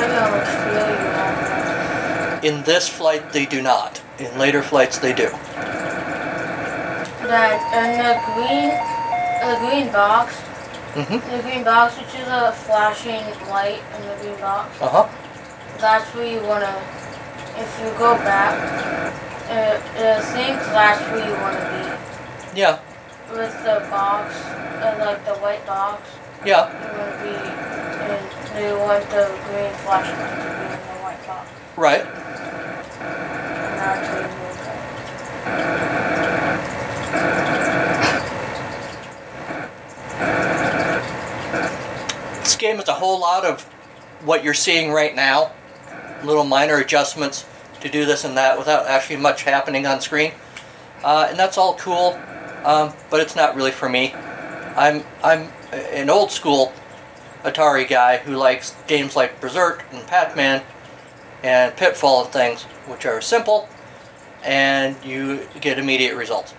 [0.07, 2.43] don't tell you how much fuel you have.
[2.43, 4.01] In this flight, they do not.
[4.19, 5.29] In later flights, they do.
[7.23, 8.69] That and the green,
[9.39, 10.35] the green box,
[10.93, 11.25] Mm-hmm.
[11.35, 14.69] the green box, which is a flashing light in the green box.
[14.79, 15.07] Uh huh.
[15.79, 16.69] That's where you wanna.
[17.57, 18.53] If you go back,
[19.49, 22.59] uh, the thing that's where you wanna be.
[22.59, 22.77] Yeah.
[23.31, 24.35] With the box,
[24.85, 26.03] uh, like the white box,
[26.45, 26.69] Yeah.
[26.69, 27.72] you wanna be.
[28.55, 31.49] You want the green flashing light to be in the white box.
[31.75, 32.05] Right.
[32.05, 34.33] And that's where you.
[42.43, 43.63] This game is a whole lot of
[44.23, 45.51] what you're seeing right now.
[46.23, 47.45] Little minor adjustments
[47.81, 50.31] to do this and that without actually much happening on screen.
[51.03, 52.19] Uh, and that's all cool,
[52.65, 54.13] um, but it's not really for me.
[54.13, 56.71] I'm I'm an old school
[57.43, 60.63] Atari guy who likes games like Berserk and Pac-Man
[61.43, 63.67] and Pitfall and things, which are simple
[64.43, 66.53] and you get immediate results.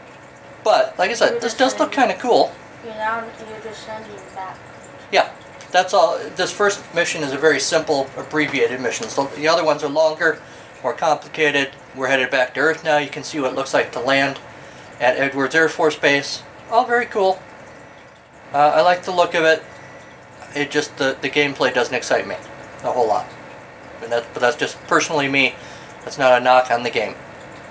[0.63, 2.53] But like I said, this does look kind of cool.
[2.85, 4.59] You're now you're just sending back.
[5.13, 5.31] Yeah,
[5.71, 6.19] that's all.
[6.37, 9.09] This first mission is a very simple, abbreviated mission.
[9.09, 10.41] So the other ones are longer,
[10.83, 11.71] more complicated.
[11.95, 12.99] We're headed back to Earth now.
[12.99, 14.41] You can see what it looks like to land
[15.01, 16.43] at Edwards Air Force Base.
[16.71, 17.41] All very cool.
[18.53, 19.63] Uh, I like the look of it.
[20.55, 22.37] It just the the gameplay doesn't excite me
[22.83, 23.27] a whole lot.
[24.03, 25.55] And that, but that's just personally me.
[26.05, 27.15] That's not a knock on the game.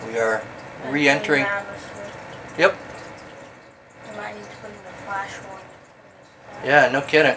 [0.07, 0.43] We are
[0.89, 1.45] re-entering.
[2.57, 2.75] Yep.
[4.09, 5.61] You might need to put in the flash one.
[6.65, 7.35] Yeah, no kidding.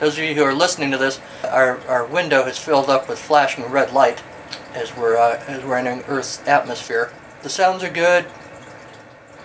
[0.00, 3.18] Those of you who are listening to this, our, our window has filled up with
[3.18, 4.22] flashing red light
[4.74, 7.12] as we're uh, as we're entering Earth's atmosphere.
[7.42, 8.26] The sounds are good.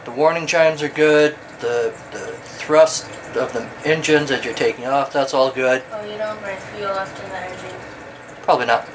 [0.04, 1.38] The warning chimes are good.
[1.60, 3.06] The the thrust
[3.38, 5.84] of the engines as you're taking off, that's all good.
[5.92, 7.80] Oh, you don't burn fuel left in the engine.
[8.44, 8.88] Probably not.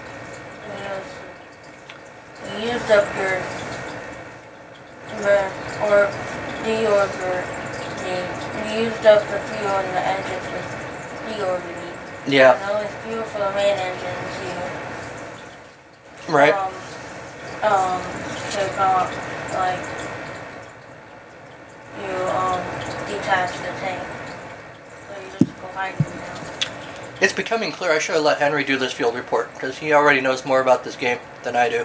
[2.59, 3.43] You used up your
[5.83, 6.09] or
[6.65, 7.57] deorbit
[8.07, 10.61] you used up the fuel in the engine for
[11.29, 12.29] deorbit.
[12.29, 12.55] Yeah.
[12.55, 14.37] And only fuel for the main engine is
[16.29, 16.55] you Right.
[16.55, 16.73] um
[17.63, 18.03] um
[18.51, 19.11] take off
[19.55, 19.85] like
[22.03, 22.61] you um
[23.07, 24.16] detach the tank.
[25.77, 27.21] So you just go hiding now.
[27.21, 30.21] It's becoming clear I should have let Henry do this field report because he already
[30.21, 31.85] knows more about this game than I do.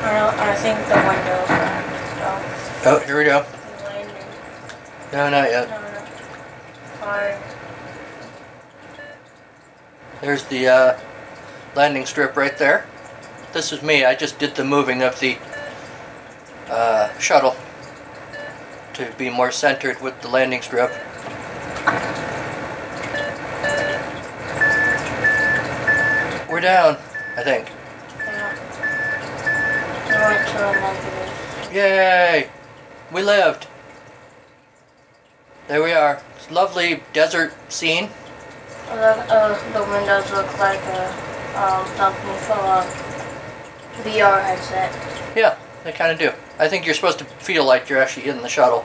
[0.00, 3.44] I I think the windows are Oh, here we go.
[3.84, 4.24] landing.
[5.12, 5.68] No, not yet.
[5.68, 7.38] No, no.
[10.20, 10.98] There's the uh,
[11.74, 12.86] landing strip right there.
[13.52, 14.04] This is me.
[14.04, 15.38] I just did the moving of the
[16.68, 17.56] uh, shuttle
[18.98, 20.90] to be more centered with the landing strip.
[26.50, 26.96] We're down,
[27.36, 27.70] I think.
[28.18, 28.56] Yeah.
[30.10, 31.74] I went to a.
[31.74, 32.50] Yay!
[33.12, 33.68] We lived.
[35.68, 36.20] There we are.
[36.34, 38.10] It's a lovely desert scene.
[38.88, 42.84] Uh, uh, the windows look like a um, something for a
[44.02, 45.36] VR headset.
[45.36, 46.32] Yeah, they kind of do.
[46.58, 48.84] I think you're supposed to feel like you're actually in the shuttle,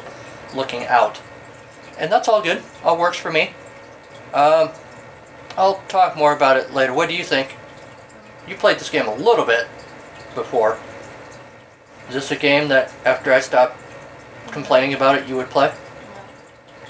[0.56, 1.22] looking out,
[1.98, 2.62] and that's all good.
[2.84, 3.54] All works for me.
[4.34, 4.70] Um,
[5.58, 6.94] I'll talk more about it later.
[6.94, 7.56] What do you think?
[8.48, 9.68] You played this game a little bit
[10.36, 10.78] before.
[12.08, 13.78] Is this a game that after I stop
[14.52, 15.74] complaining about it, you would play?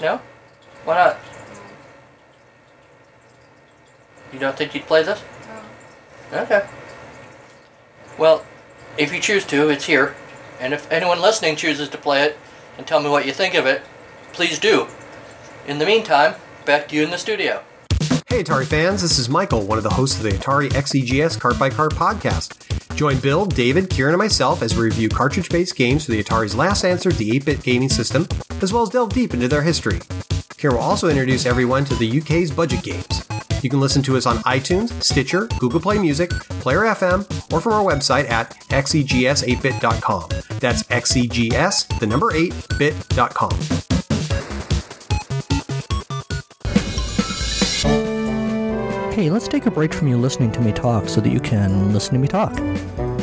[0.00, 0.20] No.
[0.84, 1.18] Why not?
[4.32, 5.22] You don't think you'd play this?
[6.32, 6.38] No.
[6.40, 6.66] Okay.
[8.18, 8.44] Well,
[8.96, 10.14] if you choose to, it's here.
[10.60, 12.38] And if anyone listening chooses to play it
[12.78, 13.82] and tell me what you think of it,
[14.32, 14.86] please do.
[15.66, 16.34] In the meantime,
[16.64, 17.62] back to you in the studio.
[18.28, 21.58] Hey Atari fans, this is Michael, one of the hosts of the Atari XEGS Cart
[21.58, 22.60] by Cart podcast.
[22.96, 26.54] Join Bill, David, Kieran, and myself as we review cartridge based games for the Atari's
[26.54, 28.28] last answer, the 8 bit gaming system,
[28.60, 30.00] as well as delve deep into their history.
[30.56, 33.22] Kieran will also introduce everyone to the UK's budget games.
[33.64, 36.28] You can listen to us on iTunes, Stitcher, Google Play Music,
[36.60, 40.28] Player FM, or from our website at xegs8bit.com.
[40.60, 43.52] That's xegs, the number 8bit.com.
[49.14, 51.94] Hey, let's take a break from you listening to me talk so that you can
[51.94, 52.54] listen to me talk.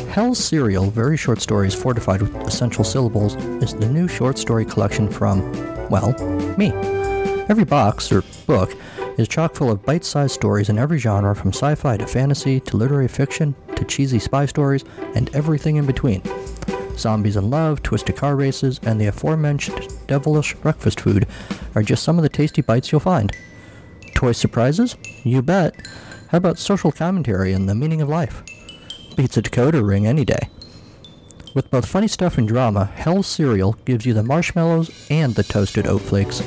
[0.08, 5.08] Hell's Cereal, very short stories fortified with essential syllables, is the new short story collection
[5.08, 5.40] from,
[5.88, 6.12] well,
[6.58, 6.72] me.
[7.48, 8.74] Every box, or book,
[9.18, 12.60] is chock full of bite sized stories in every genre from sci fi to fantasy
[12.60, 14.84] to literary fiction to cheesy spy stories
[15.14, 16.22] and everything in between.
[16.96, 21.26] Zombies in Love, Twisted Car Races, and the aforementioned devilish breakfast food
[21.74, 23.34] are just some of the tasty bites you'll find.
[24.14, 24.96] Toy surprises?
[25.24, 25.74] You bet.
[26.28, 28.42] How about social commentary and the meaning of life?
[29.16, 30.48] Beats a decoder ring any day.
[31.54, 35.86] With both funny stuff and drama, Hell's Cereal gives you the marshmallows and the toasted
[35.86, 36.40] oat flakes.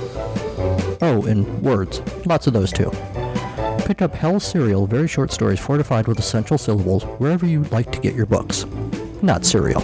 [1.01, 2.01] Oh, and words.
[2.25, 2.91] Lots of those too.
[3.85, 7.99] Pick up Hell's Cereal, very short stories fortified with essential syllables, wherever you like to
[7.99, 8.65] get your books.
[9.21, 9.81] Not cereal.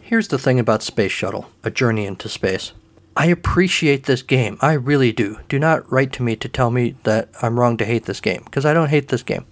[0.00, 2.72] Here's the thing about Space Shuttle, A Journey into Space.
[3.16, 4.58] I appreciate this game.
[4.60, 5.38] I really do.
[5.48, 8.42] Do not write to me to tell me that I'm wrong to hate this game,
[8.44, 9.46] because I don't hate this game.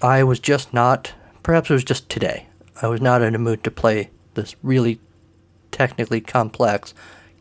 [0.00, 1.12] I was just not,
[1.42, 2.46] perhaps it was just today,
[2.80, 5.00] I was not in a mood to play this really
[5.72, 6.94] technically complex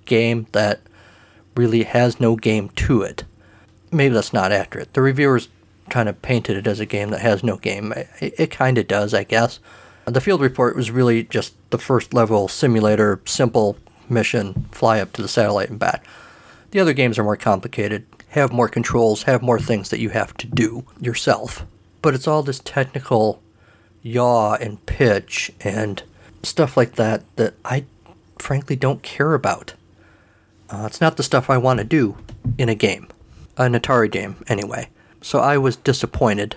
[0.05, 0.81] game that
[1.55, 3.23] really has no game to it.
[3.91, 4.93] Maybe that's not accurate.
[4.93, 5.49] The reviewers
[5.89, 7.91] kind of painted it as a game that has no game.
[7.91, 9.59] It, it kind of does, I guess.
[10.05, 13.77] The field report was really just the first level simulator, simple
[14.09, 16.05] mission, fly up to the satellite and back.
[16.71, 20.35] The other games are more complicated, have more controls, have more things that you have
[20.37, 21.65] to do yourself.
[22.01, 23.41] But it's all this technical
[24.01, 26.01] yaw and pitch and
[26.41, 27.85] stuff like that that I
[28.41, 29.73] frankly don't care about.
[30.69, 32.17] Uh, it's not the stuff I want to do
[32.57, 33.07] in a game,
[33.57, 34.89] an Atari game, anyway.
[35.21, 36.55] So I was disappointed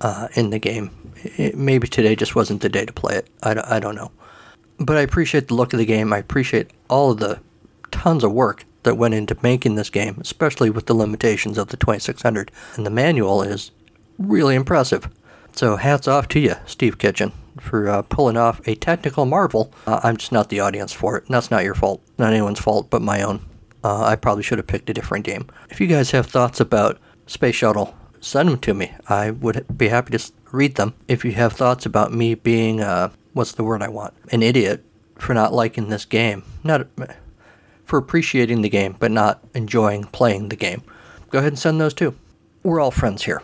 [0.00, 0.90] uh, in the game.
[1.16, 3.28] It, maybe today just wasn't the day to play it.
[3.42, 4.12] I, I don't know.
[4.78, 6.12] But I appreciate the look of the game.
[6.12, 7.40] I appreciate all of the
[7.90, 11.76] tons of work that went into making this game, especially with the limitations of the
[11.76, 12.50] 2600.
[12.76, 13.70] And the manual is
[14.18, 15.08] really impressive.
[15.52, 19.72] So hats off to you, Steve Kitchen, for uh, pulling off a technical marvel.
[19.86, 21.24] Uh, I'm just not the audience for it.
[21.26, 22.02] and That's not your fault.
[22.18, 23.44] Not anyone's fault but my own.
[23.82, 25.46] Uh, I probably should have picked a different game.
[25.70, 28.92] If you guys have thoughts about Space Shuttle, send them to me.
[29.08, 30.94] I would be happy to read them.
[31.06, 34.14] If you have thoughts about me being, uh, what's the word I want?
[34.32, 34.82] An idiot
[35.16, 36.44] for not liking this game.
[36.62, 36.86] Not
[37.84, 40.82] for appreciating the game, but not enjoying playing the game.
[41.30, 42.14] Go ahead and send those too.
[42.62, 43.42] We're all friends here.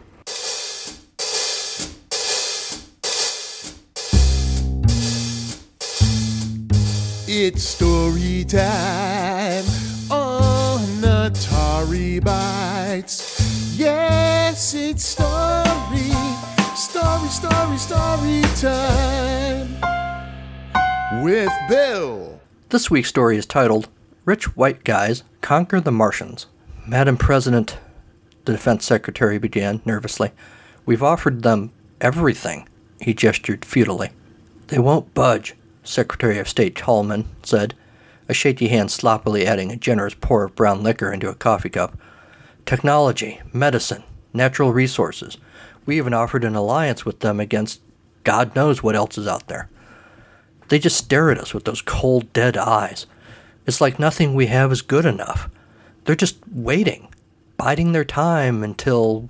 [7.42, 9.64] It's story time
[10.10, 13.78] on Atari Bytes.
[13.78, 16.12] Yes, it's story,
[16.76, 19.80] story, story, story time
[21.24, 22.42] with Bill.
[22.68, 23.88] This week's story is titled
[24.26, 26.46] Rich White Guys Conquer the Martians.
[26.86, 27.78] Madam President,
[28.44, 30.32] the Defense Secretary began nervously.
[30.84, 31.72] We've offered them
[32.02, 32.68] everything,
[33.00, 34.10] he gestured futilely.
[34.66, 35.54] They won't budge,
[35.90, 37.74] Secretary of State Tallman said,
[38.28, 41.98] a shaky hand sloppily adding a generous pour of brown liquor into a coffee cup.
[42.64, 45.36] Technology, medicine, natural resources.
[45.86, 47.80] We even offered an alliance with them against
[48.22, 49.68] God knows what else is out there.
[50.68, 53.06] They just stare at us with those cold, dead eyes.
[53.66, 55.50] It's like nothing we have is good enough.
[56.04, 57.08] They're just waiting,
[57.56, 59.28] biding their time until.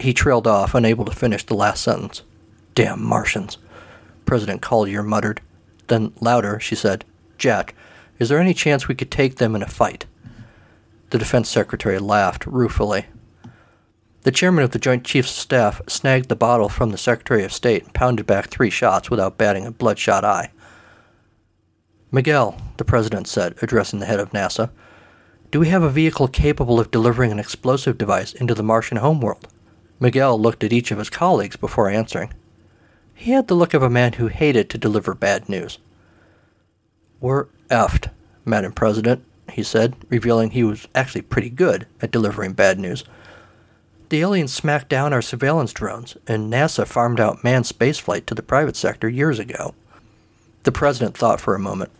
[0.00, 2.22] He trailed off, unable to finish the last sentence.
[2.74, 3.58] Damn Martians,
[4.28, 5.40] President Collier muttered.
[5.86, 7.06] Then, louder, she said,
[7.38, 7.74] Jack,
[8.18, 10.04] is there any chance we could take them in a fight?
[11.08, 13.06] The defense secretary laughed ruefully.
[14.24, 17.54] The chairman of the Joint Chiefs of Staff snagged the bottle from the Secretary of
[17.54, 20.50] State and pounded back three shots without batting a bloodshot eye.
[22.12, 24.68] Miguel, the president said, addressing the head of NASA,
[25.50, 29.48] do we have a vehicle capable of delivering an explosive device into the Martian homeworld?
[29.98, 32.34] Miguel looked at each of his colleagues before answering.
[33.18, 35.80] He had the look of a man who hated to deliver bad news.
[37.20, 38.10] We're effed,
[38.44, 43.02] Madam President, he said, revealing he was actually pretty good at delivering bad news.
[44.10, 48.42] The aliens smacked down our surveillance drones, and NASA farmed out manned spaceflight to the
[48.42, 49.74] private sector years ago.
[50.62, 51.90] The president thought for a moment.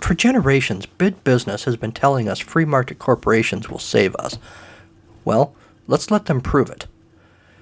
[0.00, 4.38] For generations, big business has been telling us free market corporations will save us.
[5.24, 5.54] Well,
[5.86, 6.88] let's let them prove it.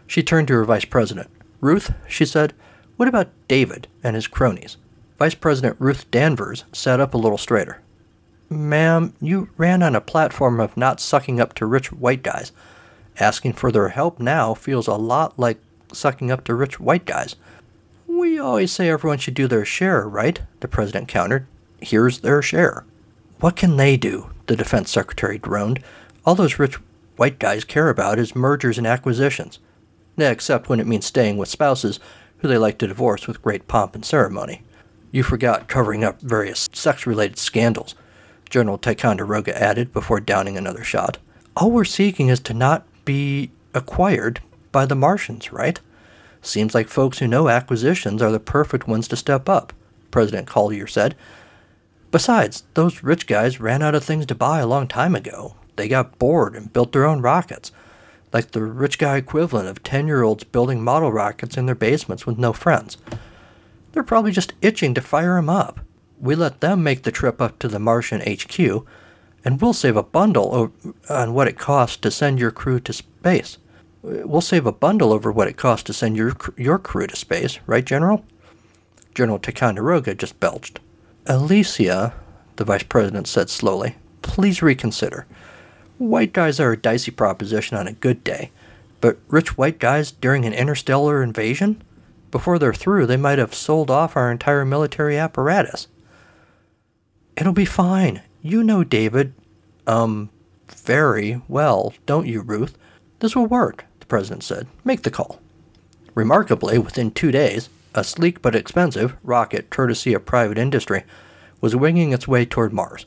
[0.07, 1.28] She turned to her vice president.
[1.61, 2.55] Ruth, she said,
[2.97, 4.76] what about David and his cronies?
[5.18, 7.80] Vice President Ruth Danvers sat up a little straighter.
[8.49, 12.53] Ma'am, you ran on a platform of not sucking up to rich white guys.
[13.18, 15.59] Asking for their help now feels a lot like
[15.92, 17.36] sucking up to rich white guys.
[18.07, 20.40] We always say everyone should do their share, right?
[20.61, 21.47] The president countered.
[21.80, 22.84] Here's their share.
[23.40, 24.30] What can they do?
[24.47, 25.82] The defense secretary groaned.
[26.24, 26.78] All those rich
[27.16, 29.59] white guys care about is mergers and acquisitions.
[30.18, 32.01] Except when it means staying with spouses
[32.39, 34.62] who they like to divorce with great pomp and ceremony.
[35.11, 37.95] You forgot covering up various sex related scandals,
[38.51, 41.18] General Ticonderoga added before downing another shot.
[41.57, 44.41] All we're seeking is to not be acquired
[44.72, 45.80] by the Martians, right?
[46.43, 49.72] Seems like folks who know acquisitions are the perfect ones to step up,
[50.11, 51.16] President Collier said.
[52.11, 55.57] Besides, those rich guys ran out of things to buy a long time ago.
[55.76, 57.72] They got bored and built their own rockets,
[58.37, 62.26] like the rich guy equivalent of 10 year olds building model rockets in their basements
[62.26, 62.99] with no friends.
[63.93, 65.80] They're probably just itching to fire 'em up.
[66.20, 68.84] We let them make the trip up to the Martian HQ,
[69.43, 70.70] and we'll save a bundle
[71.09, 73.57] on what it costs to send your crew to space.
[74.03, 77.59] We'll save a bundle over what it costs to send your your crew to space,
[77.66, 78.22] right, General?
[79.14, 80.78] General Ticonderoga just belched.
[81.24, 82.12] Alicia,
[82.57, 85.24] the vice president said slowly, please reconsider.
[85.99, 88.51] White guys are a dicey proposition on a good day,
[89.01, 91.82] but rich white guys during an interstellar invasion?
[92.30, 95.88] Before they're through, they might have sold off our entire military apparatus.
[97.34, 98.22] It'll be fine.
[98.42, 99.32] You know David,
[99.86, 100.28] um,
[100.68, 102.76] very well, don't you, Ruth?
[103.20, 104.66] This will work, the president said.
[104.84, 105.40] Make the call.
[106.14, 111.05] Remarkably, within two days, a sleek but expensive rocket, courtesy of private industry,
[111.62, 113.07] was winging its way toward Mars.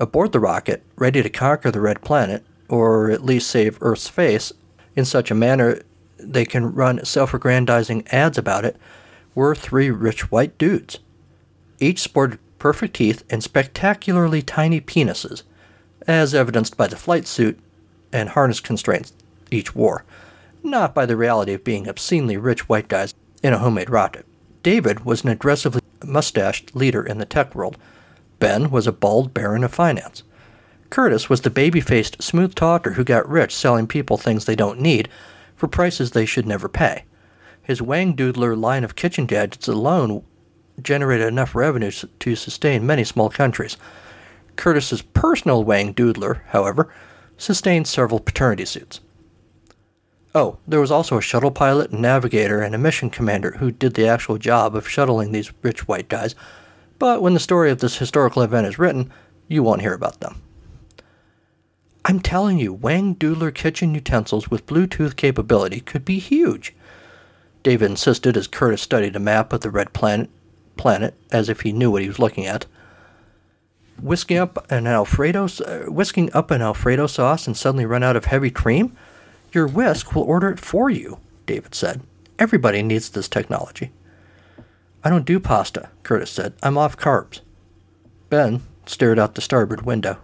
[0.00, 4.50] Aboard the rocket, ready to conquer the red planet, or at least save Earth's face,
[4.96, 5.82] in such a manner
[6.18, 8.76] they can run self aggrandizing ads about it,
[9.34, 11.00] were three rich white dudes.
[11.78, 15.42] Each sported perfect teeth and spectacularly tiny penises,
[16.06, 17.58] as evidenced by the flight suit
[18.10, 19.12] and harness constraints
[19.50, 20.04] each wore,
[20.62, 24.24] not by the reality of being obscenely rich white guys in a homemade rocket.
[24.62, 27.76] David was an aggressively mustached leader in the tech world.
[28.40, 30.24] Ben was a bald baron of finance.
[30.90, 34.80] Curtis was the baby faced, smooth talker who got rich selling people things they don't
[34.80, 35.08] need
[35.54, 37.04] for prices they should never pay.
[37.62, 40.24] His Wang Doodler line of kitchen gadgets alone
[40.82, 43.76] generated enough revenue to sustain many small countries.
[44.56, 46.92] Curtis's personal Wang Doodler, however,
[47.36, 49.00] sustained several paternity suits.
[50.34, 54.06] Oh, there was also a shuttle pilot navigator and a mission commander who did the
[54.06, 56.34] actual job of shuttling these rich white guys,
[57.00, 59.10] but when the story of this historical event is written,
[59.48, 60.40] you won't hear about them.
[62.04, 66.74] I'm telling you, Wang Doodler kitchen utensils with Bluetooth capability could be huge.
[67.62, 70.30] David insisted as Curtis studied a map of the red planet,
[70.76, 72.66] planet as if he knew what he was looking at.
[74.00, 78.26] Whisking up an Alfredo, uh, whisking up an Alfredo sauce and suddenly run out of
[78.26, 78.94] heavy cream?
[79.52, 82.02] Your whisk will order it for you, David said.
[82.38, 83.90] Everybody needs this technology.
[85.02, 86.52] I don't do pasta, Curtis said.
[86.62, 87.40] I'm off carbs.
[88.28, 90.18] Ben stared out the starboard window.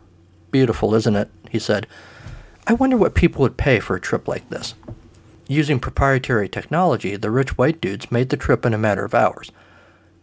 [0.51, 1.31] Beautiful, isn't it?
[1.51, 1.87] he said.
[2.67, 4.75] I wonder what people would pay for a trip like this.
[5.49, 9.51] Using proprietary technology, the rich white dudes made the trip in a matter of hours.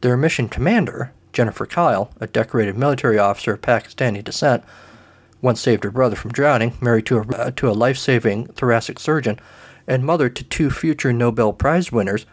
[0.02, 4.64] Their mission commander, Jennifer Kyle, a decorated military officer of Pakistani descent,
[5.42, 9.00] once saved her brother from drowning, married to a, uh, to a life saving thoracic
[9.00, 9.40] surgeon,
[9.88, 12.26] and mother to two future Nobel Prize winners,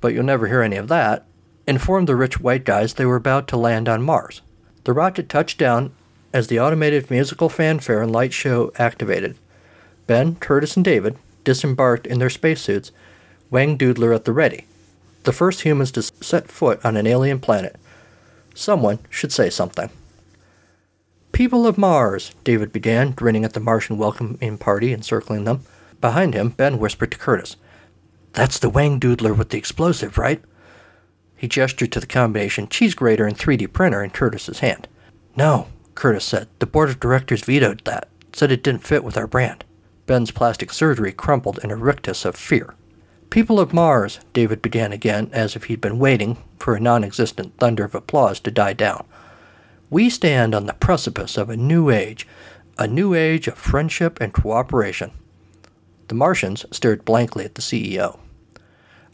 [0.00, 1.26] but you'll never hear any of that,
[1.70, 4.42] informed the rich white guys they were about to land on Mars.
[4.82, 5.92] The rocket touched down
[6.32, 9.36] as the automated musical fanfare and light show activated.
[10.08, 12.90] Ben, Curtis, and David disembarked in their spacesuits,
[13.50, 14.64] Wang Doodler at the ready.
[15.22, 17.76] The first humans to set foot on an alien planet.
[18.52, 19.90] Someone should say something.
[21.30, 25.62] People of Mars, David began, grinning at the Martian welcoming party encircling them.
[26.00, 27.54] Behind him, Ben whispered to Curtis,
[28.32, 30.42] That's the Wang Doodler with the explosive, right?
[31.40, 34.86] He gestured to the combination cheese grater and 3D printer in Curtis's hand.
[35.34, 36.48] No, Curtis said.
[36.58, 39.64] The board of directors vetoed that, said it didn't fit with our brand.
[40.04, 42.74] Ben's plastic surgery crumpled in a rictus of fear.
[43.30, 47.56] People of Mars, David began again, as if he'd been waiting for a non existent
[47.56, 49.06] thunder of applause to die down.
[49.88, 52.26] We stand on the precipice of a new age,
[52.76, 55.12] a new age of friendship and cooperation.
[56.08, 58.18] The Martians stared blankly at the CEO.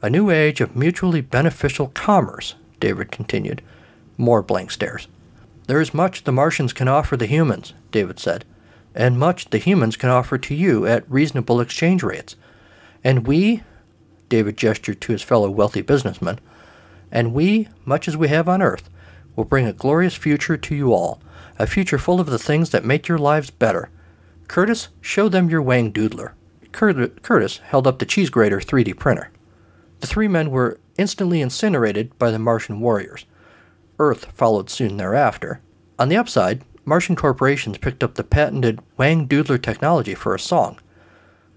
[0.06, 3.60] A new age of mutually beneficial commerce, David continued.
[4.16, 5.08] More blank stares.
[5.66, 8.44] There is much the Martians can offer the humans, David said,
[8.94, 12.36] and much the humans can offer to you at reasonable exchange rates.
[13.02, 13.64] And we,
[14.28, 16.38] David gestured to his fellow wealthy businessmen,
[17.10, 18.88] and we, much as we have on Earth,
[19.34, 21.20] will bring a glorious future to you all,
[21.58, 23.90] a future full of the things that make your lives better.
[24.46, 26.34] Curtis, show them your Wang Doodler.
[26.70, 29.32] Curtis held up the cheese grater 3D printer.
[30.00, 33.24] The three men were instantly incinerated by the Martian warriors.
[33.98, 35.60] Earth followed soon thereafter.
[35.98, 40.78] On the upside, Martian corporations picked up the patented Wang Doodler technology for a song.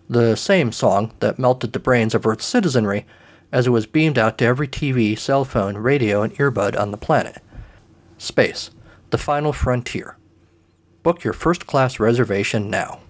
[0.09, 3.05] The same song that melted the brains of Earth's citizenry
[3.51, 6.97] as it was beamed out to every TV, cell phone, radio, and earbud on the
[6.97, 7.41] planet.
[8.17, 8.71] Space,
[9.11, 10.17] the final frontier.
[11.03, 13.01] Book your first class reservation now.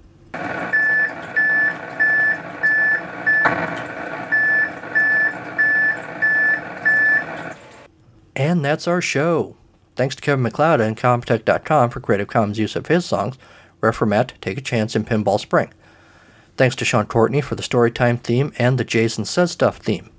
[8.39, 9.57] And that's our show.
[9.97, 13.37] Thanks to Kevin MacLeod and Incompetech.com for Creative Commons use of his songs,
[13.81, 15.73] Reformat, Take a Chance, and Pinball Spring.
[16.55, 20.09] Thanks to Sean Courtney for the Storytime theme and the Jason Says Stuff theme.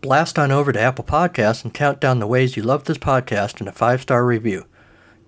[0.00, 3.60] Blast on over to Apple Podcasts and count down the ways you love this podcast
[3.60, 4.64] in a five star review.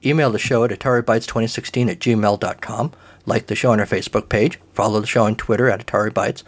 [0.02, 2.92] Email the show at AtariBytes2016 at gmail.com,
[3.26, 6.44] like the show on our Facebook page, follow the show on Twitter at AtariBytes,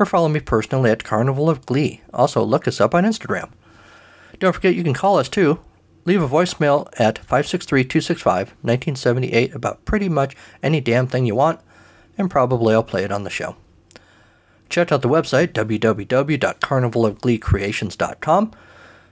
[0.00, 2.00] or follow me personally at Carnival of Glee.
[2.12, 3.50] Also, look us up on Instagram.
[4.38, 5.60] Don't forget you can call us too.
[6.04, 11.60] Leave a voicemail at 563 265 1978 about pretty much any damn thing you want,
[12.18, 13.56] and probably I'll play it on the show.
[14.68, 18.52] Check out the website www.carnivalofgleecreations.com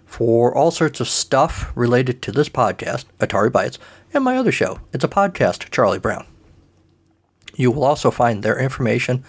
[0.04, 3.78] for all sorts of stuff related to this podcast, Atari Bytes,
[4.12, 4.80] and my other show.
[4.92, 6.26] It's a podcast, Charlie Brown.
[7.54, 9.24] You will also find their information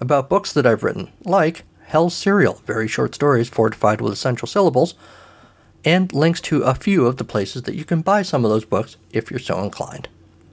[0.00, 4.94] about books that I've written, like Hell's Cereal, very short stories fortified with essential syllables,
[5.88, 8.66] and links to a few of the places that you can buy some of those
[8.66, 10.06] books if you're so inclined.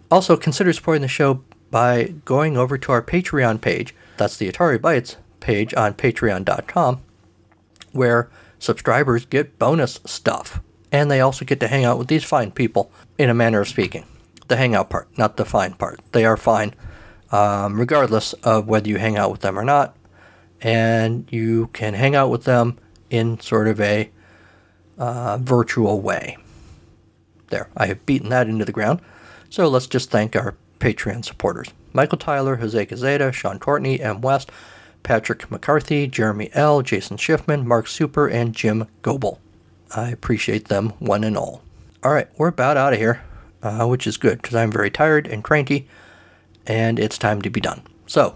[0.09, 3.93] Also, consider supporting the show by going over to our Patreon page.
[4.15, 7.01] That's the Atari Bytes page on patreon.com,
[7.91, 8.29] where
[8.59, 10.61] subscribers get bonus stuff.
[10.89, 13.67] And they also get to hang out with these fine people, in a manner of
[13.67, 14.05] speaking.
[14.47, 15.99] The hangout part, not the fine part.
[16.13, 16.73] They are fine,
[17.33, 19.97] um, regardless of whether you hang out with them or not.
[20.61, 22.77] And you can hang out with them
[23.09, 24.09] in sort of a
[24.97, 26.37] uh, virtual way.
[27.49, 29.01] There, I have beaten that into the ground.
[29.49, 34.21] So let's just thank our Patreon supporters Michael Tyler, Jose Gazeta, Sean Courtney, M.
[34.21, 34.51] West,
[35.03, 39.39] Patrick McCarthy, Jeremy L., Jason Schiffman, Mark Super, and Jim Goebel.
[39.95, 41.61] I appreciate them one and all.
[42.03, 43.21] All right, we're about out of here,
[43.63, 45.87] uh, which is good because I'm very tired and cranky,
[46.67, 47.81] and it's time to be done.
[48.07, 48.35] So,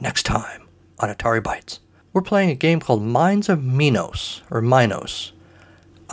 [0.00, 0.62] next time
[1.00, 1.80] on Atari Bytes,
[2.14, 5.33] we're playing a game called Mines of Minos, or Minos.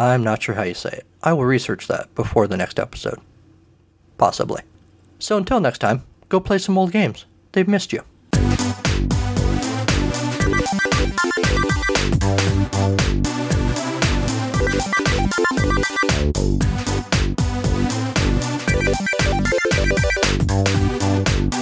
[0.02, 1.06] I'm not sure how you say it.
[1.22, 3.20] I will research that before the next episode.
[4.18, 4.64] Possibly.
[5.20, 7.26] So until next time, go play some old games.
[7.52, 8.02] They've missed you.
[21.14, 21.61] Thank you.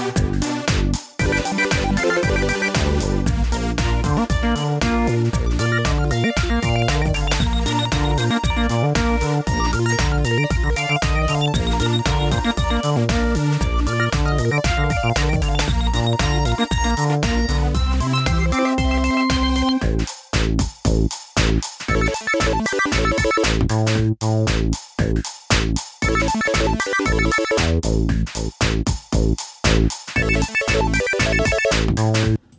[24.10, 24.46] No.